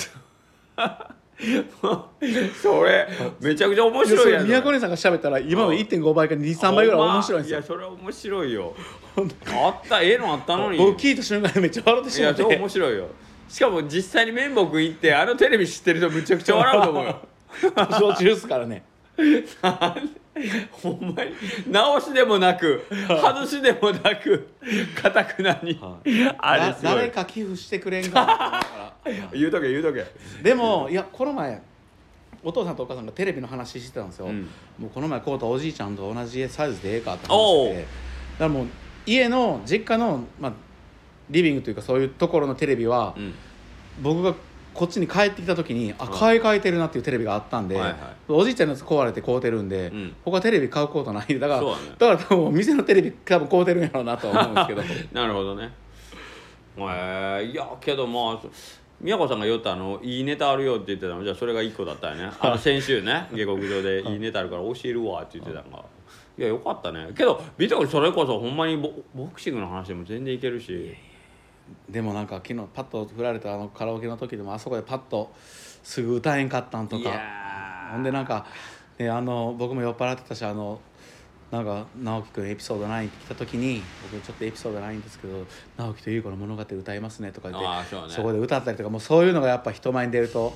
[2.63, 3.09] それ
[3.41, 4.47] めちゃくちゃ面白いやん。
[4.47, 7.59] 宮古姉さんが喋ったら今の1.5倍か23倍ぐらい面白いんですよ。
[7.59, 8.75] やそれは面白いよ。
[9.17, 10.79] あったええのあったのに。
[10.79, 12.45] 僕聞いた瞬間にめっちゃ笑ってしまって。
[12.45, 13.09] 面白いよ
[13.53, 17.21] しかも実際に面目行ってあのテレビ知ってる人むちゃくちゃ笑うと思うよ。
[17.61, 18.83] 故障中ですからね。
[20.71, 21.35] ほんまに
[21.69, 24.49] 直しでもなく外しでもなく
[24.95, 25.79] かたくなに、
[26.39, 26.95] あれだすごい。
[26.95, 28.25] 誰か寄付してくれんか？
[28.25, 28.65] な
[29.05, 30.07] と思うから言うとけ言うとけ。
[30.43, 31.61] でもいやこの前
[32.43, 34.49] お父さんとお母さんがテレビの話してたんですよ、うん。
[34.79, 37.81] もうこの前こうたおじいちゃんと同じサイズでええかって話してて。
[37.83, 37.89] だか
[38.39, 38.67] らもう
[39.05, 40.53] 家の実家の、まあ、
[41.33, 43.35] リビングというかそういうところのテレビは、うん。
[44.01, 44.35] 僕が
[44.75, 47.97] こっちに帰ってきた時にあうん買い替えてるなっていうテレビがあったんで、はいはい。
[48.29, 50.15] おじいちゃんのやつ壊れて買うてるんで、うん。
[50.25, 51.39] 他テレビ買うことない。
[51.39, 54.83] だからそうだから多分店のテレビ多分買うてるんやろうなとは思うんですけど。
[55.13, 55.73] なるほどね。
[56.79, 58.49] えー、いやけどまあそ
[59.03, 61.25] 宮子さんが言ったあのいいネタあるよって言ってたの。
[61.25, 62.31] じゃあそれが1個だったよね。
[62.41, 64.17] あの先週ね 下克上でい。
[64.17, 65.85] いネタあるから教えるわって言ってたのが。
[66.39, 67.09] いやよかったね。
[67.17, 70.95] けどビト君それこそほんまにボボクシングの話でも全然いけるし
[71.89, 75.33] でもなんか昨日パッと振られたあのカラオケの時でもあそこでパッと
[75.83, 77.43] すぐ歌えんかったんとか。
[77.93, 78.47] ほんでなんか、
[78.99, 80.81] ね、あの僕も酔っ払ってたしあの
[81.51, 85.45] なんか直樹君エピソード9って来た時に僕ちょっとエピソードないんですけど
[85.77, 88.15] 「直樹と優子の物語歌いますね」とか言ってそうね。
[88.17, 90.55] こで歌ったりとかもうそういうのがやっぱ人前に出ると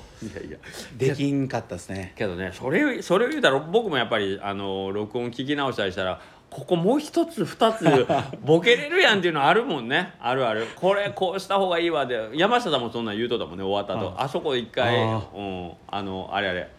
[0.97, 2.13] できんかったですね。
[2.15, 7.85] けどねそれそれを言うたら僕もやっぱりあの録音聞き直したりしたらここもう一つ二つ
[8.43, 10.13] ボケれるやんっていうのあるもんね。
[10.19, 10.67] あるある。
[10.75, 12.29] これこうした方がいいわで。
[12.33, 14.25] 山下さんもそんなん言うとったもんね終わった後、はい。
[14.25, 16.69] あそこ一回あうん、あのあれあれ。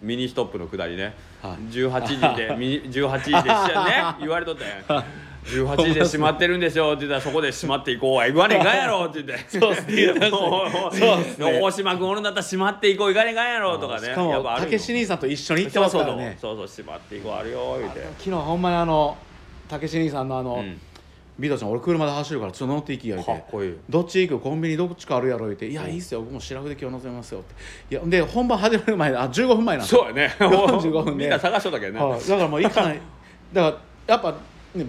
[0.00, 1.52] ミニストップのくだりね、はい。
[1.72, 4.16] 18時でミニ18時でしゃね。
[4.20, 4.64] 言われとった
[4.96, 5.04] やん
[5.44, 8.16] 18時で閉まってるんでしょって言ったらそこで閉まっていこう。
[8.16, 9.06] は言わねえかんやろ。
[9.06, 9.58] って言って。
[9.58, 10.30] そうっすね。
[10.30, 11.60] そうっすね。
[11.60, 13.10] 大島君おるんだったら閉まっていこう。
[13.10, 13.78] いかねえかんやろ。
[13.78, 14.06] とかね。
[14.06, 16.38] しかもたけし兄さんと一緒に行ってますからね。
[16.40, 16.76] そうそうそう。
[16.76, 17.32] そう縛っていこう。
[17.32, 17.76] あるよ。
[17.80, 18.00] 言うて。
[18.18, 19.16] 昨日ほんまにあの
[19.68, 20.80] たけし兄さんのあのうん
[21.38, 23.24] 「ビトちゃん俺車で走るからちょっと乗っていきや」いい
[23.88, 24.40] どっち行く？
[24.40, 25.46] コンビニどっちかあるやろ。
[25.46, 26.20] 言うて「いやいいっすよ。
[26.20, 27.54] 僕も白筆今日乗せますよ」って。
[27.90, 30.34] いやで本番始まる前あ15分前なんでそうやね。
[30.38, 31.24] 45分で。
[31.24, 32.20] みんな探しとったけどね、はい。
[32.20, 33.00] だからもう行かない。
[33.52, 34.36] だからやっぱ、ね、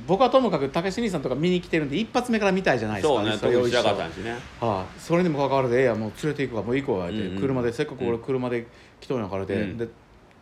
[0.08, 3.14] 僕はともかくたけし兄さんとか見に来てるんで一発目から見たいじゃないですか。
[3.16, 4.36] そうねそれかったんしね。
[4.60, 7.42] はい、それにもかかわらず「ええやもう連れて行くわもう行こうわ」って、うんうん。
[7.42, 8.66] 車でせっかく俺車で
[9.02, 9.78] 来とんやからで,、うん。
[9.78, 9.88] で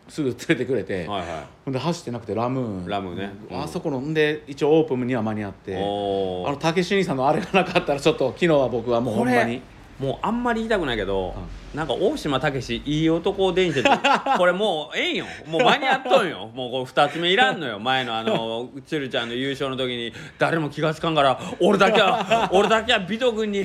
[0.08, 2.86] すぐ連れてくれて、はいはほんで走ってなくてラムーン。
[2.86, 3.32] ラムね。
[3.50, 3.62] うん。
[3.62, 5.76] あそこのんで一応オープンには間に合って。
[5.76, 9.60] あのたけし兄さんのあれがなかったらちょっと昨日は僕はもうほんまに。
[9.98, 11.34] もうあんまり言いたくないけど、
[11.74, 13.88] なんか大島武史いい男伝説
[14.36, 15.26] これもうええんよ。
[15.46, 16.50] もう間に合っとんよ。
[16.54, 17.78] もうこう2つ目いらんのよ。
[17.78, 23.64] 前のあの鶴ちゃんの優勝の時に誰も気がつかんから俺だけは 俺だけは美徳君に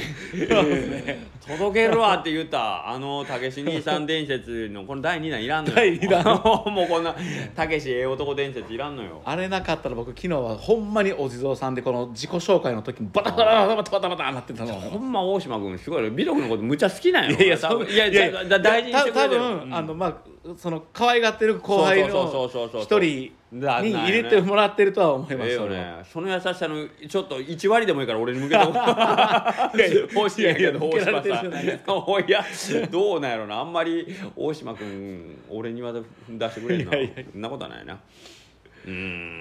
[1.46, 5.76] 届けるわって言ったあの武史兄さん伝説のこの第2弾いらんのよ。
[5.76, 6.24] 第二弾。
[6.72, 7.14] もうこんな
[7.56, 9.22] 武史ええ男伝説いらんのよ。
[9.26, 19.42] あれなかったら僕昨日はほんまにお地蔵さんでこの自己紹介の時もバタバタバタバタバタバタなってたのほんま大島君すごい美徳のことむちゃ好きなんやいや多分そういやいやだ大事にしてくれてる。
[19.42, 19.74] た多分、うん。
[19.76, 20.18] あのまあ
[20.58, 22.50] その可愛がってる後輩の
[22.82, 26.06] 一人だに入れてもらってるとは思いますええよね。
[26.12, 26.30] その。
[26.30, 28.64] 優しさのちょっと1割でもいいから俺に向けて
[30.16, 31.54] 欲しいんやけど大島さん。
[31.54, 31.68] い
[32.32, 32.46] や
[32.90, 33.60] どうなんやろな。
[33.60, 36.92] あんまり大島君俺には出してくれんな
[37.32, 37.98] そんなことはないな
[38.88, 39.38] うーん。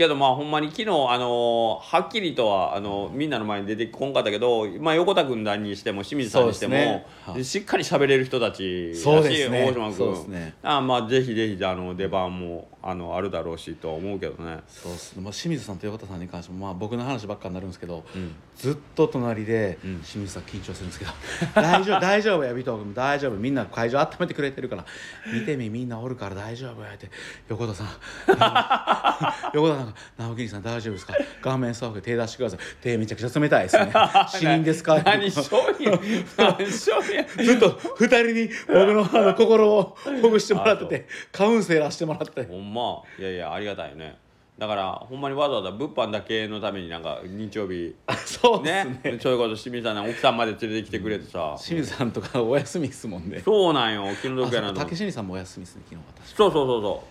[0.00, 7.06] けどまあほんまに昨日あのはっきりとはあのみんなの前に出てこんかったけど、まあ、横田君だにしても清水さんにしても、ね。
[7.26, 7.44] はい。
[7.44, 9.70] しっかり喋れる人たちだしね。
[9.70, 10.32] 大島君。
[10.32, 10.54] ね。
[10.62, 14.60] あまあぜひぜひあの出番もあのあるだろうしとは思うけどね。
[14.68, 15.14] そうっす。
[15.14, 18.34] ね、まあ、清水さんと横田さんに関しても、まあ、僕の話ばっかになるんですけど、うん。
[18.56, 20.00] ずっと隣で、うん。
[20.00, 21.10] 清水さん緊張するんですけど
[21.54, 22.94] 「大丈夫大丈夫や尾藤君。
[22.94, 23.32] 大丈夫。
[23.36, 24.84] みんな会場温めてくれてるから。
[25.32, 27.10] 見てみみんなおるから大丈夫や」って。
[27.48, 27.88] 横田さん。
[29.54, 31.14] 横田さんが「直樹さん大丈夫ですか？
[31.42, 32.58] 顔面スタッフで手出してください。
[32.80, 33.92] 手めちゃくちゃ冷たいですね。
[34.28, 35.42] 死人ですか?」何商
[35.78, 35.90] 品
[36.36, 42.44] 何商品ずっと二人に僕のあの心をほぐしてもらっててカウンセラーしてもらって。
[42.44, 44.16] ほんまいやいやありがたいよね。
[44.60, 47.96] だからほんまにわざわざ物販だけのためになんか日曜日
[48.26, 49.12] そうですね。
[49.12, 53.40] ねそういうこと清水さんの奥さんまで連れてきてくれてさ、清水さんとかお休みっすもんね。
[53.42, 54.74] そうなんよ気の毒やなと。
[54.74, 56.34] 思っ竹新さんもお休みですね昨日私。
[56.34, 57.02] そうそうそうそ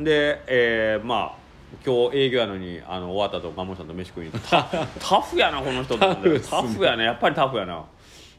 [0.00, 0.04] う。
[0.04, 1.42] で、えーまあ
[1.84, 4.62] 今日営業やのにあの終わったとガモさんと飯食いに行ってタ
[5.00, 6.38] タフやなこの人と思って。
[6.38, 7.04] タフやね。
[7.04, 7.84] やっぱりタフやな、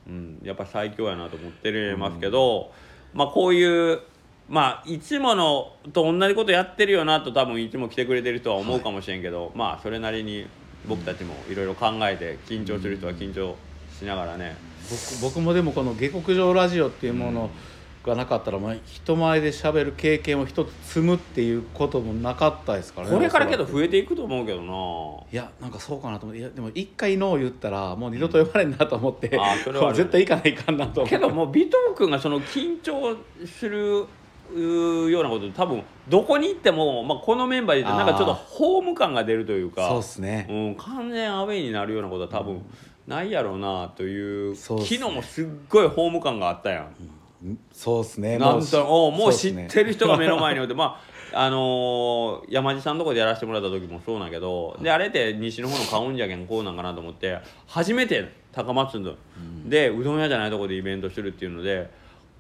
[0.08, 2.72] うん、やっぱり最強やなと思ってますけど、
[3.14, 4.00] まあこういう
[4.50, 10.48] まあいつものと同じことやってるよなと多分いつも来てくれてる人は思うかもしれんけど、まあそれなりに
[10.88, 13.56] 僕たちもいろいろ考えて緊張する人は緊張
[13.98, 14.56] しながらね、
[15.22, 17.50] 僕僕もでもこの下克上ラジオっていうもの
[18.04, 24.74] がなかったら、まあ、人前で喋る経験を一つ積むっていうこともなかったですからねこれからけど増えていくと思うけどな。
[25.32, 26.42] いやなんかそうかなと思って。
[26.42, 31.16] いやでも一回ノー言ったらもう二度と呼ばれんなと思って、あーそれは 絶対行かないかんなと思って。
[31.16, 33.16] けどもう尾藤君がその緊張
[33.48, 34.06] する
[34.52, 40.48] うーようなこと多分どこに行っても、まあ、このメンバーでなんかちょっとホーム感が出るというかそうっすね。
[40.50, 42.62] うん、完全アウェイになるようなことは多分
[43.08, 44.98] ないやろうなという、そうっすね。
[44.98, 46.96] 昨日もすっごいホーム感があったやん。
[47.72, 48.38] そうっすね。
[48.38, 51.00] なんともう知っるてる人が目の前において、 ま
[51.34, 59.16] ああのー山地さんのとこでやらせてもらった時もそうなんやけどであれって西の方の買うんじゃけんこうなんかなと思って初めて高松の、
[59.66, 61.90] でうどん屋じゃないとこでイベントするっていうので、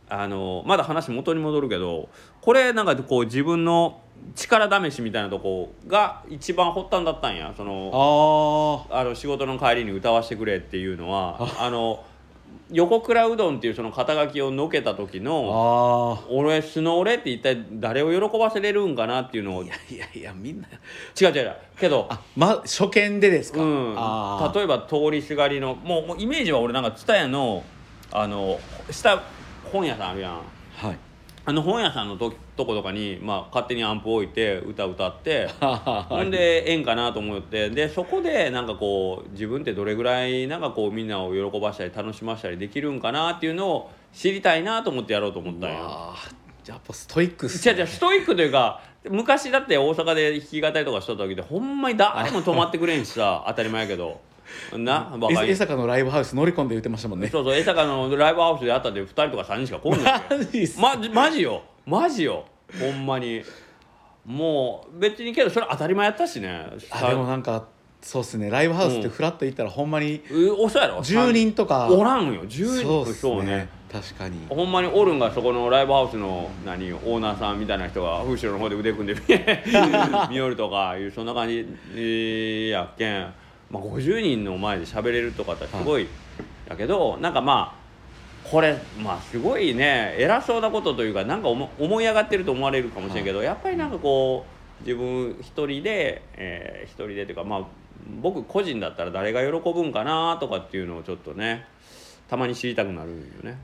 [0.09, 2.09] あのーまだ話元に戻るけど
[2.41, 4.01] これなんかこう自分の
[4.35, 7.53] 力試しみたいなとこが一番発端だったんや。
[7.55, 12.03] そのああの仕事の帰りに歌わせてくれっていうのはあの
[12.71, 20.67] 横倉うどんっていうその肩書きをのけた時ーのあ俺素の俺って一体誰を喜ばせれるんかなっていうのをいやいやいやみんな。
[21.19, 23.93] 違う違うけどあま初見でですか、うん。
[24.53, 27.63] 例えば通りすがりのもうもうイメージは俺なんか蔦屋の
[28.11, 29.21] あの下
[29.74, 30.34] 本屋さんあるやん。
[30.34, 30.97] はい。
[31.45, 35.76] あの本屋さんのととことかに、まあ、勝手にアンプ置いて歌歌ってほ
[36.15, 46.13] ほんでええんかなと思ってでそこでなんかこう自分ってどれぐらいなんかこうみんなを喜ばしたり楽しましたりできるんかなっていうのを知りたいなと思ってやろうと思ったんや。
[46.65, 54.21] やっぱストイックっす違う違うストイックというか昔だって大阪で弾き語りとかしとった時でほんまに誰も止まってくれんしさ当たり前やけど
[54.77, 57.29] なバカ江坂のライブハウス乗り込んで言ってましたもんね。
[57.29, 60.03] そうそう江坂のライブハウスでやったって2人とか3人しか来んのよ。
[60.29, 60.61] マジ。
[60.61, 61.61] っすまマジよ。
[61.85, 62.45] マジよ。
[62.79, 63.43] ほんまに。
[64.25, 66.65] もう別にけどそれ当たり前やったしね。
[66.91, 67.65] あでもなんか
[68.01, 68.49] そうっすね。
[68.49, 70.97] ライブハウスってうんフラッと行ったらほんまにうおそうやろ。
[70.99, 71.87] 10人とか。
[71.89, 72.43] おらんよ。
[72.45, 73.67] 10人そうね。
[73.93, 79.15] 確かにほんまにおるんがそこのライブハウスの何オーナーさんみたいな人が後ろの方で腕組んで
[80.31, 83.33] 見よるとかいうそんな感じやっけん、
[83.74, 86.07] まあ、50人の前で喋れるとかってすごい
[86.69, 87.84] やけどなんかまあ
[88.47, 94.45] これまあすごいね偉そうなことというかなんか思思い上がってると思われるかもしれんけど、やっぱりなんかこ
[94.82, 97.61] う自分一人で、えー一人でというかまあ
[98.21, 101.65] 僕個人だったら誰が喜ぶんかなとかっていうのをちょっとね
[102.30, 103.57] たまに知りたくなるよね。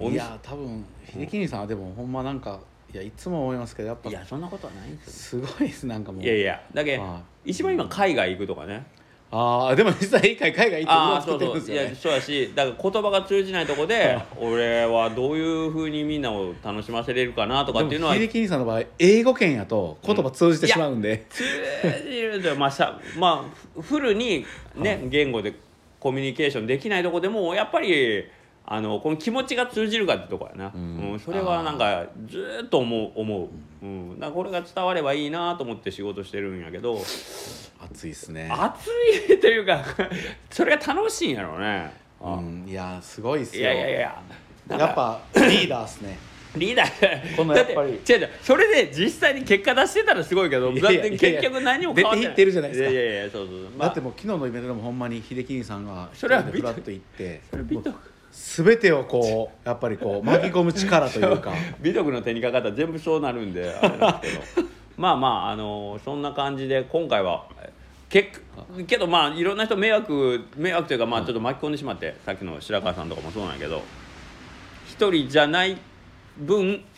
[0.00, 0.12] うん。
[0.12, 2.60] いや多分秀樹兄さんはでもほんまなんか
[2.92, 5.46] いやいつも思いますけどやっぱいやそんなことはないんですよ。
[5.46, 6.22] すごいですなんかもう。
[6.22, 7.00] いやいやだけ
[7.44, 8.84] 一番今海外行くとかね
[9.36, 11.90] ああでも実際一回海外行ってるんそうそういですよね。
[11.90, 18.14] やそうやしだから言葉が通じないとこで 俺はどういうふうにみんなを楽しませれるかなとかっていうのは。
[18.14, 21.42] でも秀樹兄さんの場合英語圏やと言葉通じてしまうんで、通
[22.08, 23.44] じるとまあさま
[23.76, 25.54] あフルにね言語で
[25.98, 28.24] コミュニケーションできないとこでもやっぱり
[28.66, 31.10] あのこの気持ちが通じるかってとこやな、うん。
[31.12, 33.48] うんそれはなんかずーっと思う思
[33.82, 37.02] う、うん、だからこれが伝わればいいなと思って仕事してるんやけど
[37.90, 38.48] 熱いっすね。
[38.50, 38.88] 熱
[39.32, 39.84] いというか
[40.50, 44.22] それが楽しいんやろうね、あうんいやすごいっすいよやいやいや。
[44.68, 46.18] なんかやっぱリーダーっすね。
[46.56, 47.36] リーダー。
[47.36, 47.90] このやっぱり。
[47.90, 48.30] 違う違う。
[48.40, 51.18] それで実際に結果出してたらすごいけどいだっやいやいや。
[51.18, 52.28] て結局何も変わってない。
[52.28, 52.90] 出ていってるじゃないですか。
[52.90, 57.98] いやいやいやそうそう、まあだってもう昨日のイベントでもほんまに秀樹兄さんがそれは一人でフラッと行ってそれ美徳
[58.32, 61.52] 全てをこうやっぱりこう巻き込む力というか。
[61.82, 67.46] 美徳の手にかかったら全部そうなるんであれなんですけどまあまああのそんな感じで今回は
[68.08, 68.30] け
[68.86, 73.82] けどまあいろんな人迷惑迷惑というかまあちょっと巻き込んでしまってさっきの白川さんとかもそうなんやけど
[74.86, 75.76] 一人じゃない
[76.38, 76.84] 分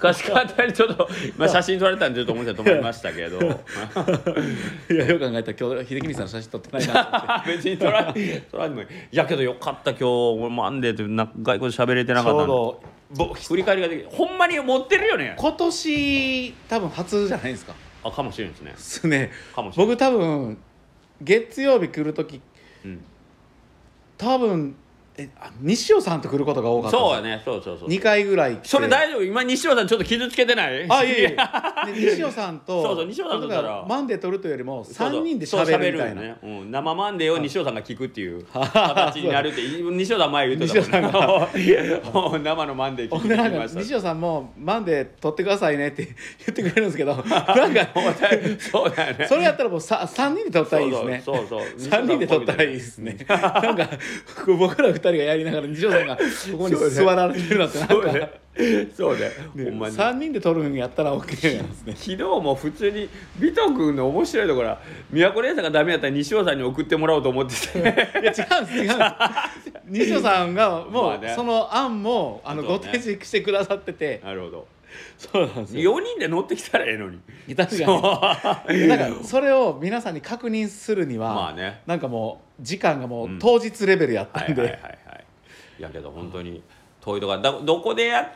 [0.00, 1.06] 難しかったりちょっと、
[1.36, 3.36] まあ、写真撮られたんでちょっと思って止まりましたけど。
[4.90, 8.14] いやよく考えたら今日秀樹兄さんの写真撮ってないな 別に撮ら
[8.50, 8.86] 撮らんでもいい。
[9.12, 10.04] いやけどよかった今日。
[10.40, 12.52] 俺マンデーってな外国で喋れてなちかったんで。
[12.52, 12.80] ょ
[13.10, 14.08] ぼ振り返りができる。
[14.10, 15.34] ほんまに持ってるよね。
[15.38, 17.74] 今年多分初じゃないですか。
[18.04, 18.72] あかもしれんですね。
[18.72, 19.30] ですね。
[19.54, 20.58] かもしれない僕多分
[21.22, 22.40] 月曜日来る時
[22.84, 23.04] うん。
[24.16, 24.76] 多分
[25.20, 27.42] えあ西尾さんと来ることが多かったそうやね。
[27.44, 27.88] そうそうそう。
[27.88, 29.24] 2回ぐらいそれ大丈夫？
[29.24, 30.86] 今西尾さんちょっと傷つけてない？
[30.88, 31.36] あいえいえ。
[31.92, 33.84] で西尾さんとそうそう西尾さんとだから。
[33.88, 35.08] マンデー撮るというよりもそうそう。
[35.08, 41.48] 3人でそう喋るみたいな、よね、うん、生マンデーを西尾さんが聞くっていう形になるって西尾さん前言ってたもん西尾さんが。
[42.14, 43.80] もう生のマンデー聞いてきました。
[43.80, 46.14] 西尾さんも「マンデー撮ってくださいね」って 言
[46.50, 47.24] ってくれるんですけどなん
[47.74, 47.88] か
[48.70, 49.26] そうだよね。
[49.26, 51.22] それやったらもうさ3人で撮ったらいいですね。
[51.24, 51.60] そうそうそう。
[51.90, 53.16] 3人で撮ったらいいですね。
[53.28, 53.88] なんか
[54.46, 56.16] 僕ら2人がやりながら西尾さんが
[56.52, 58.30] ここに座られてるなんてなんか、そうね。
[58.96, 59.30] そうね。
[59.54, 59.96] ねほんまに。
[59.96, 61.94] 3人で撮るんやったら OK なんですね。
[61.96, 64.80] 昨日も普通にビト君の面白いところは
[65.10, 68.94] 宮古姉さんがダメだったら西尾さんに送ってもらおうと思ってていや違うんです違うんです。
[69.86, 74.20] 西尾 さんがもう、その案もあのご提示してくださってて。
[74.24, 74.66] なるほど。
[75.16, 75.98] そうなんですよ。
[75.98, 77.20] 4人で乗ってきたらええのに。
[77.54, 78.88] 確かに。
[78.88, 81.82] なんかそれを皆さんに確認するには、まあね。
[81.86, 85.24] なんかもう時間がもう当日レベルやったんで、はいはいはいはい。
[85.78, 86.62] いやけど本当に
[87.00, 88.28] 遠いとこだどこでやっ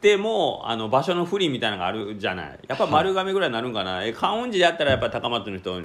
[0.00, 2.58] てもあの場所の不利みたいなのがあるじゃない。
[2.66, 5.82] やっぱ丸亀ぐらいになるんかな、え観音寺でやったらやっぱ高松の人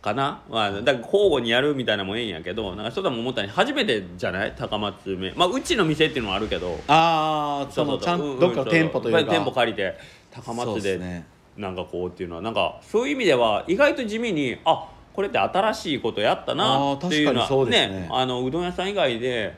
[0.00, 4.54] かな、まあ、だ交互にやるみたいなのもええんやけどなんかそうだも思ったに初めてじゃない？
[4.56, 6.78] 高松目まあうちの店っていうのもあるけど。
[6.86, 9.32] ああそのちゃんどっかの店舗というか。
[9.32, 9.98] 店舗借りて
[10.30, 11.24] 高松で
[11.56, 14.88] なんかこうっていうのはなんかそういう意味では意外と地味にあ
[15.18, 18.08] これって新しいことやったなっていうのはですね。
[18.08, 19.52] あのうどん屋さん以外で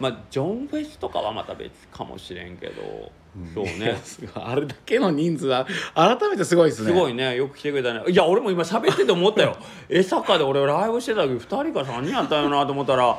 [0.00, 3.12] まあジョンフェスとかはまた別かもしれんけど、
[3.52, 3.98] そういやね
[4.34, 6.88] あれだけの人数は改めてすごいですね。
[6.88, 7.36] すごいね。
[7.36, 8.00] よく来てくれたね。
[8.10, 9.58] いや俺も今喋ってて思ったよ。
[9.90, 13.18] 江坂で俺ライブしてた時2人か3人やったよなと思ったら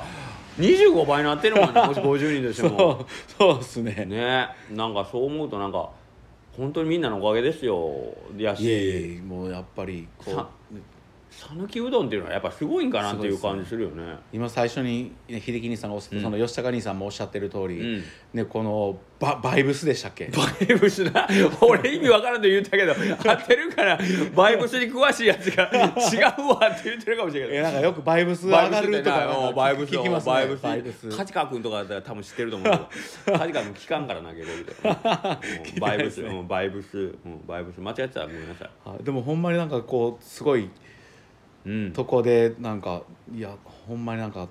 [0.58, 1.82] 25倍になってるもんね。
[1.86, 3.06] もし50人としてそもう
[3.38, 4.06] そうですね。
[4.08, 4.50] ね。
[4.72, 5.88] なんかそう思うとなんか
[6.58, 7.94] 本当にみんなのおかげですよ。
[8.36, 8.64] やし。
[8.64, 10.76] いえいえもうやっぱりこさう
[11.32, 14.18] 讃岐うどんっていうのはやっぱすごいんかなっていう感じするよね。
[14.34, 16.24] 今最初にね秀樹兄さんがおっしゃうん。
[16.24, 18.04] その吉高兄さんもおっしゃってる通り、うん。
[18.34, 20.26] ね、このババイブスでしたっけ？
[20.28, 21.28] バイブスな？
[21.62, 24.00] 俺意味わからんと言ったけど合ってるから
[24.36, 25.68] バイブスに詳しいやつが違
[26.42, 31.10] うわって言ってるかもしれないえなんかよくバイブス上バイブがるとかバイブス聞きますねバイブスバイブス。
[31.10, 32.72] 梶川君とかだったら多分知ってると思う
[33.26, 34.66] けど梶川君聞かんから投げれる
[35.80, 37.80] バイブス、うん、バイブス、うん、バイブス。
[37.82, 38.70] 間違ってたらごめんなさい。
[38.86, 40.70] あでもほんまになんかこうすごい
[41.66, 41.94] うん。
[41.94, 43.02] とこでなんか
[43.36, 43.56] いや
[43.88, 44.48] ほんまになんか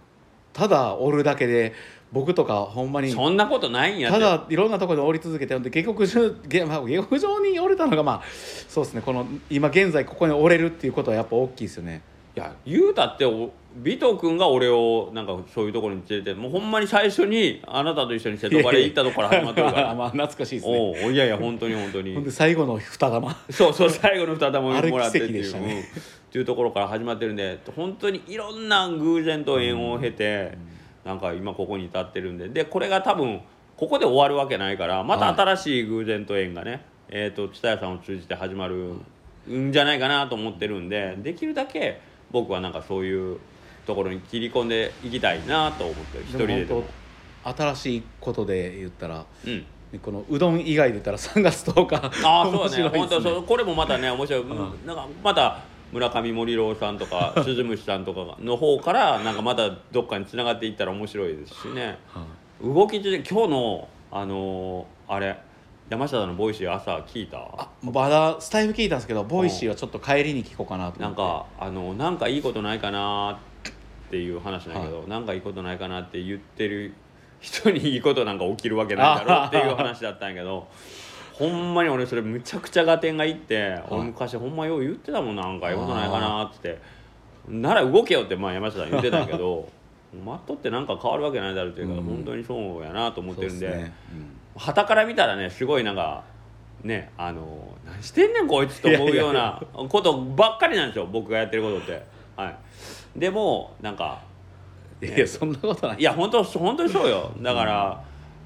[0.53, 1.73] ただおるだけで
[2.11, 8.23] 僕とかほんまにそんなことないんやただいろんなところに降り続けてほんで下克上下,、まあ、下克上に降れたのがまあ
[8.69, 9.03] そうですね。
[9.03, 12.03] この今現在ここに降れるっていうことはやっぱ大きいですよね。
[12.37, 19.95] いや言うたってお尾藤君が俺をなんかそういうところに連れてもうほんまに最初にあなたと一緒に瀬戸カレー行ったとこから始まってるから。
[19.95, 20.95] まあ懐かしいですね。
[21.05, 22.15] おういやいや本当に本当に。
[22.15, 23.37] ほんで最後の二玉。
[23.51, 25.59] そうそう最後の二玉もあれもらってっていうね。
[25.59, 25.81] うん。
[25.81, 25.85] っ
[26.31, 30.59] ていうところから始まってるんで本当にいろんな偶然と縁を経て、
[31.05, 32.49] なんか今ここに至ってるんで。
[32.49, 33.41] でこれが多分
[33.77, 38.95] ここで終わるわけないからまた新しい偶然と縁がねえーと蔦屋さんを通じて始まる
[39.49, 42.01] んじゃないかなと思ってるんでできるだけ
[42.33, 43.39] 僕はなんかそういう
[43.89, 46.85] ところに切り込んでいきたいなと思ってる一人ででも。
[47.45, 49.65] 新しいことで言ったらうん。
[50.03, 51.97] このうどん以外で言ったら3月10日。
[52.27, 52.59] ああそうね。
[52.59, 53.43] 面白いです本当そう。
[53.45, 54.51] これもまたね面白い、うん。
[54.51, 55.61] うんなんかまた
[55.91, 61.99] 村上森郎さんとか 鈴虫さんとかの方からなんかまたどっかに繋がっていったら面白いですしね。
[62.13, 62.25] はい
[62.63, 65.39] 動き中で今日のあのーあれ
[65.89, 67.39] 山下さんのボイシー朝聞いた？
[67.57, 71.03] あまだスタイフ聞いたんですけどボイシーはちょっと帰りに聞こうかなと思って。
[71.05, 73.48] なんかあのなんかいいことないかなって
[74.17, 76.95] いう話なんやけど、なんかいいことないかなって言ってる
[77.41, 80.67] 人にいいことなんか起きるわけないだろうっていう話だったんやけど
[81.35, 86.79] ほんまに俺それむちゃくちゃ合点がいって、俺昔ほんまよう言ってたもんなんかいいことないかなって。
[87.49, 89.69] なら動けよってまあ山下さん言ってたけど
[90.25, 92.03] 待っとってなんか変わるわけないだろうっていうか、うん。
[92.03, 93.93] 本当にそうやなと思ってるんでそうっすね。
[94.57, 96.25] 旗から見たらねすごいなんか
[96.83, 102.03] ねあの何してんねんこいつと思うようなことばっかりなんですよ僕がやってることって。
[102.37, 102.57] はい
[103.19, 104.23] でもなんか
[105.01, 105.97] うんいやそんなことない。
[105.99, 107.33] いや本当本当にそうよ。
[107.41, 108.05] だから、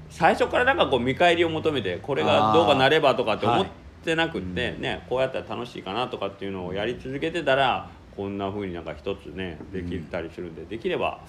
[0.09, 3.65] 最初からなんかこう見返りを求めてこれがどうかなればとかって思っ
[4.03, 11.21] てなくって、ねこうやったら楽しいかなとかっていうのをやり続けてたらこんな風になんか一つねできたりするんで、できれば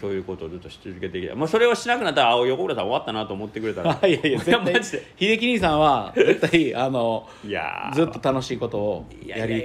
[0.00, 1.34] そういうことをずっとし続けていきた。
[1.34, 3.98] い、まあ、それをしなくなったらあ横倉さん終わったなと思ってくれたら。
[4.06, 4.74] いやいや絶対。
[4.74, 5.02] マジで。
[5.18, 7.94] 秀樹兄さんは絶対あの いやー。
[7.94, 9.62] ずっと楽しいことをやり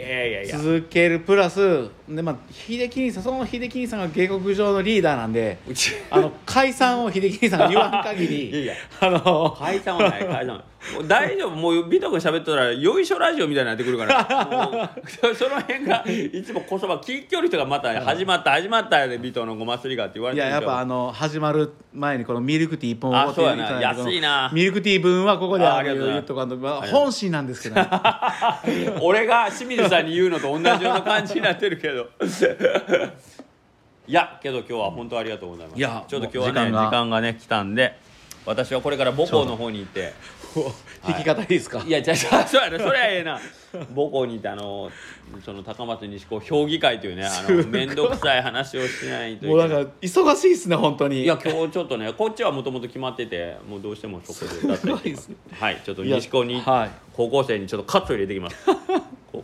[0.47, 5.57] 続けるプラスで、まあ、秀樹兄さんその秀樹兄さんが下克上のリーダーなんで
[6.09, 8.73] あの解散を秀樹兄さんが言わん限り いやいや。
[9.01, 10.63] あの解散はない解散はない
[11.07, 11.51] 大丈夫。
[11.55, 14.91] もう美徳喋ってたらよいしょラジオみたいになってくるから。
[15.35, 23.81] その辺がいつもこそば聞きよる人がまた始まった始まったやで美徳のごますりがって言われてるいややっぱあの始まる前にこのミルクティー一本おごってあそうやな。
[23.81, 24.51] 安いな。
[24.53, 26.03] ミルクティー分はここであのあありがとう。
[26.03, 27.87] ございます言っとか本心なんですけどね。
[29.01, 32.07] 俺が清水さんに言うのと同じような感じになってるけど。
[34.05, 35.79] いやけど今日は本当ありがとうございます。
[35.79, 36.91] いやちょっと今日はね時もう時間が。
[36.91, 37.97] 間がね来たんで
[38.45, 40.13] 私はこれから母校の方に行って。
[41.03, 41.89] 弾き方いいですか、い。
[41.89, 43.39] やじゃあそうやねそれはええな。
[43.95, 44.91] 母校に行ってあの
[45.43, 51.23] その高松西高評議会というねあの面倒くさい話をしないといもうなんか忙しいっすね本当に。
[51.23, 55.35] いや今日ちょっとねこっちはもともと決まっててもうどうしてもそこで出すごいですね。
[55.51, 56.91] はいちょっと西高にはい。
[57.13, 58.57] 高校生にちょっとカット入れてきます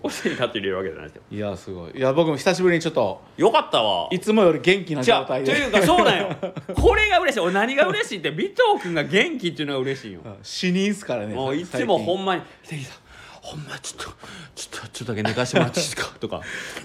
[0.02, 1.22] 高校生にカット入れるわけじゃないですよ。
[1.32, 1.91] いやすごい。
[1.97, 4.08] いや僕も久しぶりにちょっとよかったわ。
[4.12, 5.52] いつもより元気なじゃ状態で。
[5.52, 6.30] いうかそうなんよ。
[6.76, 7.39] これが嬉しい。
[7.39, 10.22] 俺何が嬉しいって尾藤君が元気っていうのが嬉しいよ。
[10.43, 12.97] 死人っすからねもういつもほんんまに「関さん
[13.41, 14.12] ほんまちょっと
[14.56, 16.04] ちょっとちょっとだけ寝かしてもらっていいですか?
[16.20, 16.38] 」とか。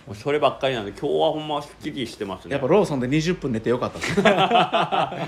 [0.06, 2.52] もうそればっかりなんで今日はほんますっきりしてますね。
[2.52, 3.98] やっぱローソンで20分寝てよかった。
[3.98, 4.04] で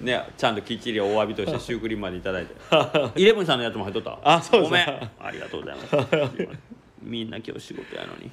[0.00, 2.54] すねちゃんときっちりお詫びとしてシュークリームまでいただいて。
[3.16, 4.18] イレブンさんのやつも入っとった？
[4.24, 5.10] あそうですごめん。
[5.22, 5.96] ありがとうございます
[7.02, 8.30] みんな今日仕事やのに。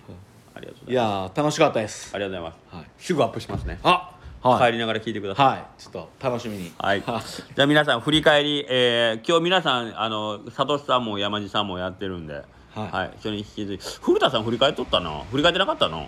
[0.56, 1.32] ありがとうごいざいます。
[1.32, 2.16] やー楽しかったです。
[2.16, 2.86] ありがとうございます、はい。
[2.98, 4.72] すぐアップしますね、あはい。
[4.72, 5.46] 帰りながら聞いてください。
[5.48, 5.66] はい。
[5.78, 6.72] ちょっと楽しみに。
[6.78, 12.44] はい、じゃあ皆さん振り返り、えー今日皆さんあの佐藤さんも山地さんもやってるんで、
[12.74, 13.18] はい。
[13.22, 14.00] それに引き続き。
[14.02, 16.00] 古田さん振り返っとったな振り返ってなかったの？
[16.00, 16.08] あ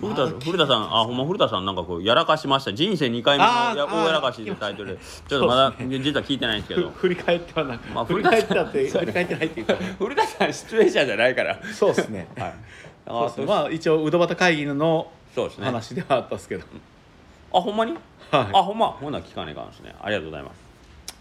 [0.00, 2.72] 古田古田さんあほんま古田さんなんかこうやらかしました。
[2.74, 3.50] 人生2回目の
[3.86, 4.96] 大やらかしってタイトル。
[4.96, 6.90] でちょっとまだ実は聞いてないんですけど。
[6.90, 9.74] 振り返ってはなく、まあ振り返ってたって振り返ってないっていうか。
[9.98, 11.58] 古田さん出演者じゃないから。
[11.72, 12.28] そうですね。
[12.36, 12.54] はい。
[13.06, 13.46] そうあですね。
[13.46, 15.64] まあ一応うどばた会議のそうですね。
[15.64, 16.64] 話ではあったんですけど、
[17.54, 18.00] あほんまに、はい。
[18.30, 18.88] あほんま？
[18.88, 19.94] ほんなら聞かねえかんですね。
[20.02, 20.60] ありがとうございます、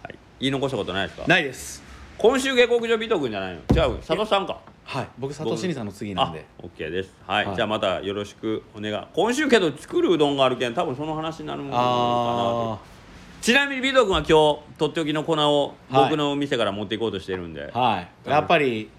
[0.03, 1.28] はい、言い残したことないですか？
[1.28, 1.82] ないです。
[2.17, 3.59] 今週下克上美徳んじゃないの？
[3.73, 3.97] 違う？
[3.99, 5.08] 佐藤さんかはい。
[5.18, 6.46] 僕佐藤真理さんの次なんで。
[6.62, 7.12] あ OK です。
[7.26, 7.56] はい、はい。
[7.56, 9.08] じゃあまたよろしくお願い。
[9.14, 12.96] 今週けど作るうどんがあるけん多分その話になるのかな
[13.42, 16.04] ちなみに美徳君は今日とっておきの粉をはい。
[16.06, 18.10] 僕の店から持っていこうとしてるんで、あはい。
[18.30, 18.90] やっぱり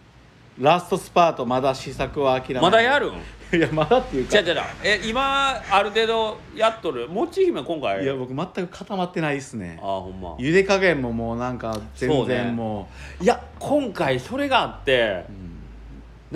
[0.58, 2.62] ラストスパートまだ試作は諦めない。
[2.62, 3.16] まだやるん？
[3.56, 4.38] いやまだっていうか。
[4.40, 7.08] 違う違うえ今ある程度やっとる？
[7.08, 8.02] もち姫今回。
[8.02, 9.78] いや僕全く固まってないっすね。
[9.80, 10.34] あほんま。
[10.34, 12.34] 茹で加減ももうなんか全そうね。
[12.34, 12.88] 然も
[13.20, 15.55] いや今回それがあってう、うん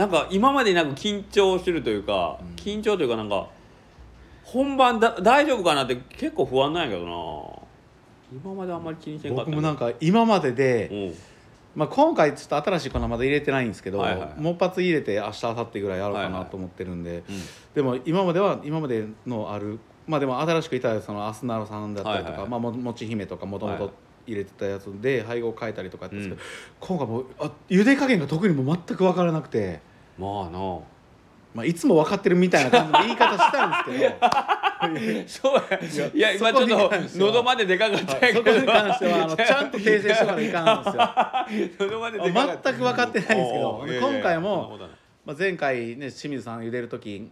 [0.01, 2.55] なんか今までになく緊張するというか、うん。
[2.55, 3.49] 緊張というかなんか
[4.45, 8.41] 本番だ大丈夫かなって結構不安なんやけどな。
[8.43, 11.15] 今まであんまり気にせんかった僕もなんか今までで、うん。
[11.75, 14.41] まあ、今回ちょっと新しい粉まだ入れてないんですけど、はいはい。
[14.41, 17.25] もう一発入れて明日明後日ぐらいやろうかはいはないと思ってるんで、うん。
[17.75, 23.91] でも今までは今までのあるまあでも新しくいたそのアスナロさんだったりとか、はいはいまあ、ももち姫とかもともとはい。
[23.91, 23.95] はい
[24.27, 26.99] 入れてたやつで配合変えたりとかやったんですけど、うん。
[26.99, 29.81] 今回もうあ茹で加減が特にもう全く分からなくて、
[30.21, 30.81] まあな。
[31.53, 34.17] まあ、いつも分かってるみたいな感じの言い方したんですけど。
[35.27, 35.63] そう
[35.99, 36.11] や。
[36.15, 41.03] いや今ちょっと喉まででかかったけそど、こに関してはあのちゃんと訂正してからいかんんですよ。
[41.91, 43.87] 喉まででかかった全く分かってないんですけど。
[44.01, 44.79] 今回も
[45.25, 47.31] まあ、前回ね清水さん茹でる時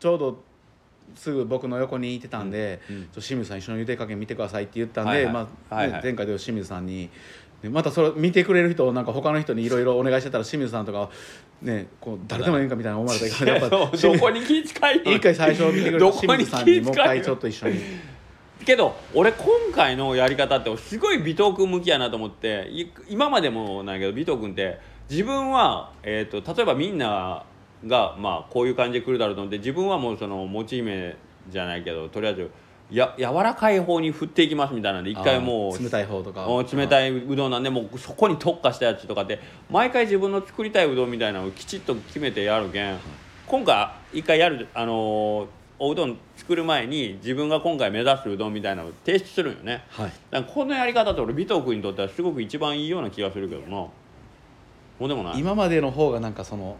[0.00, 0.44] ちょうど
[1.14, 3.08] すぐ僕の横にいてたんで「うんうん。
[3.08, 5.32] 清水さん一緒に茹で加減見てください」って言ったんで、はいはい。
[5.32, 5.92] まあはいはい。
[5.96, 7.10] ね前回で清水さんに。
[7.62, 11.08] でまたそれ見てくれる人をなんか他の人にいろいろお願いしてたら清水さんとか
[11.62, 13.86] ねこう誰でもいいんかみたいな思われたけどやっぱ ど
[14.18, 16.80] こに気遣いの一回最初見てくれた清水さんに？
[16.80, 17.80] もう一回ちょっと一緒に。
[18.64, 24.78] けど俺今回のやり方ってすごい尾藤君向きやなと思ってい今までもなんやけど尾藤君って
[25.10, 27.44] 自分は、えー、と例えばみんな
[27.86, 31.16] が、まあ、こういう感じで来るだろうと思って自分はもうその持ち姫
[31.48, 32.50] じゃないけどとりあえず
[32.90, 36.46] や柔らかい方に振っていきますみたいなんで一回もう冷たい方とか。
[36.46, 42.98] お冷たいうどんなんでもうそこに特化したやつとかって毎回自分の作りたいうどんみたいなのをきちっと決めてやるけん
[43.46, 45.46] 今回一回やるあのー
[45.84, 49.82] おうどん作る前に自分が今回目指すうどんみたいなのを提出するんよね。
[49.88, 50.12] はい。
[50.30, 53.88] だからこのやり方って俺尾藤君にとってはすごく一番いいような気がするけどな。
[55.00, 55.40] ほんでもない。
[55.40, 56.76] 今までの方がなんかその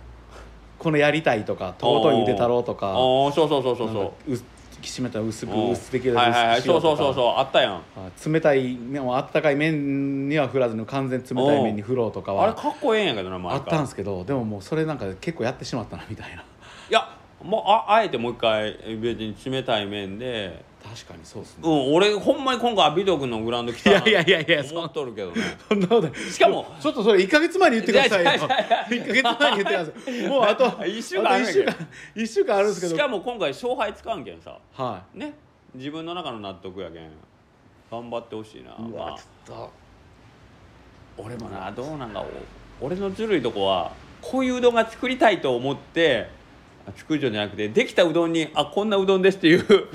[0.83, 4.35] このやりたいとか尊い茹で太郎とかああそうそうそうそうそう。
[4.35, 4.41] う
[4.80, 5.70] きしめたら薄くうん。
[5.70, 6.62] 薄できるはいはいはい。
[6.62, 7.35] そうそうそううそう。
[7.39, 7.83] あったやん。
[8.26, 8.76] 冷たい
[9.12, 16.43] あったかい麺には振らずに完全冷たい麺に振ろうとかあれはかっこええんやけどな毎回あったんですけどでももうそれなんか結構やってしまったなみたいな。
[16.43, 16.45] い
[16.91, 20.64] やもうああえてもう一回別に冷たい麺で
[20.95, 21.62] 確かにそうですね。
[21.64, 25.43] うん俺ほんまに今回尾藤君のグラウンド来たないやいやいやいや思っとるけどね。
[25.68, 28.30] そんなことしかもちょっとそれ1か月前に言ってくださいよ。
[28.30, 30.28] いやいやいや1か月前に言ってください。
[30.28, 31.74] もうあと 一週間あ週間
[32.14, 32.95] 一週間あるんですけど。
[32.95, 34.59] しかも今回勝敗つかんけんさ。
[34.74, 35.34] はね
[35.74, 37.11] 自分の中の納得やけん。
[37.90, 39.09] 頑張ってほしいないまあ。
[39.09, 39.70] うわちょっと。
[41.18, 42.24] 俺もなどうなんか
[42.80, 46.28] お俺のずるいとこはこういううどんが作りたいと思って
[46.97, 49.64] 作るじゃなくてできたうどんにあこんなうどんですっていう。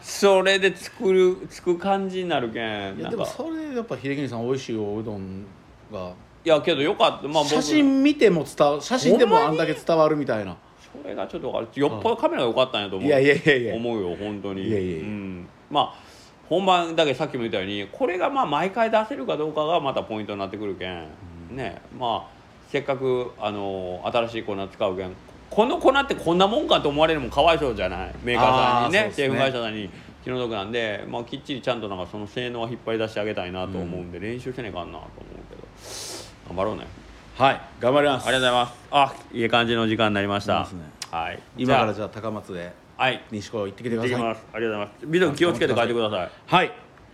[0.00, 2.98] それで作る作る感じになるけん。
[2.98, 5.44] いやでもそれでやっぱ秀樹さん美味しいおうどん
[5.92, 6.12] が。
[6.44, 7.28] いやけどよかった。
[7.28, 7.48] まあ僕。
[7.48, 10.56] 写真見ても伝わ写真でもあんだけ伝わるみたいな。
[11.02, 11.80] それがちょっと分かる。
[11.80, 13.08] よっぽどカメラが良かったんやと思う。
[13.08, 13.74] いやいやいやいや。
[13.74, 14.68] 思うよ本当に。
[14.68, 15.04] いやいやいや。
[15.04, 15.94] うん、まあ
[16.48, 21.08] 本番だけさっきも言ったようにこれがまあ毎回出せるかどうかがまたポイントになってくるけん、
[21.50, 21.82] ね。
[21.98, 25.12] まあせっかくあの新しい粉使うけん
[25.50, 28.14] この粉ってこんなもんかと思われるのもかわいそうじゃない？
[28.22, 29.26] メーカーさんにねあーそうですね。
[29.26, 29.90] 製粉会社さんに。
[30.24, 35.10] 気の毒なんで、まあ、きっちりちゃんとなんかその性能は引っ張り出してあげたいなと思うんで、練習せねえかんなと思う
[35.48, 35.62] けど
[36.48, 36.86] 頑張ろうね。
[37.36, 38.26] はい頑張ります。
[38.26, 38.74] ありがとうございます。
[38.90, 40.64] あいい感じの時間になりました。
[40.64, 40.68] ね。
[41.10, 41.40] はい。
[41.56, 43.22] 今からじじゃあ高松ではい。
[43.30, 44.14] 西高行ってきてください。
[44.14, 45.06] ありがとうございます。
[45.06, 46.30] ビデオ気をつけて帰ってください。
[46.46, 46.66] はい。
[46.66, 46.70] い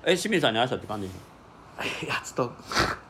[0.07, 1.09] え清水さんに挨拶って感じ
[2.07, 2.53] やちょっと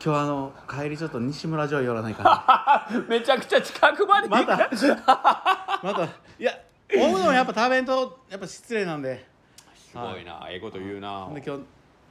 [0.02, 4.56] 今日あの帰りちょっと西村城寄らないかな めちゃくちゃ近くまでまた。
[5.82, 6.04] また。
[6.04, 6.08] い
[6.38, 6.52] や
[6.96, 9.26] おうどんやっぱ食べんとやっぱ失礼なんで。
[9.74, 10.46] すごいな。
[10.48, 11.28] ええこと言うな。
[11.34, 11.62] で今日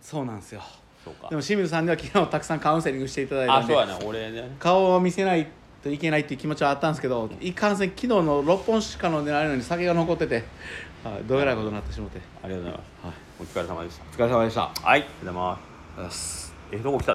[0.02, 0.62] そうなんですよ。
[1.04, 1.30] そうか。
[1.30, 3.74] でも清水さんには昨日たくさんカウンセリングしていただいたんで。
[3.74, 4.56] あそうやね俺ね。
[4.60, 5.48] 顔を見せない
[5.84, 10.44] といけないっていう気持ちはあったんですけどいかんせん昨日の6本しか飲んでないのに酒が残ってて、
[11.04, 12.22] はい、どうえらいことになってしまって。
[12.44, 14.04] ありがとうございます、お疲れ様でした。
[14.04, 14.62] お疲れ様でした。
[14.62, 14.74] はい。
[14.84, 15.34] ありがとうござい
[16.06, 16.43] ます
[16.74, 17.12] えー、どこ来た。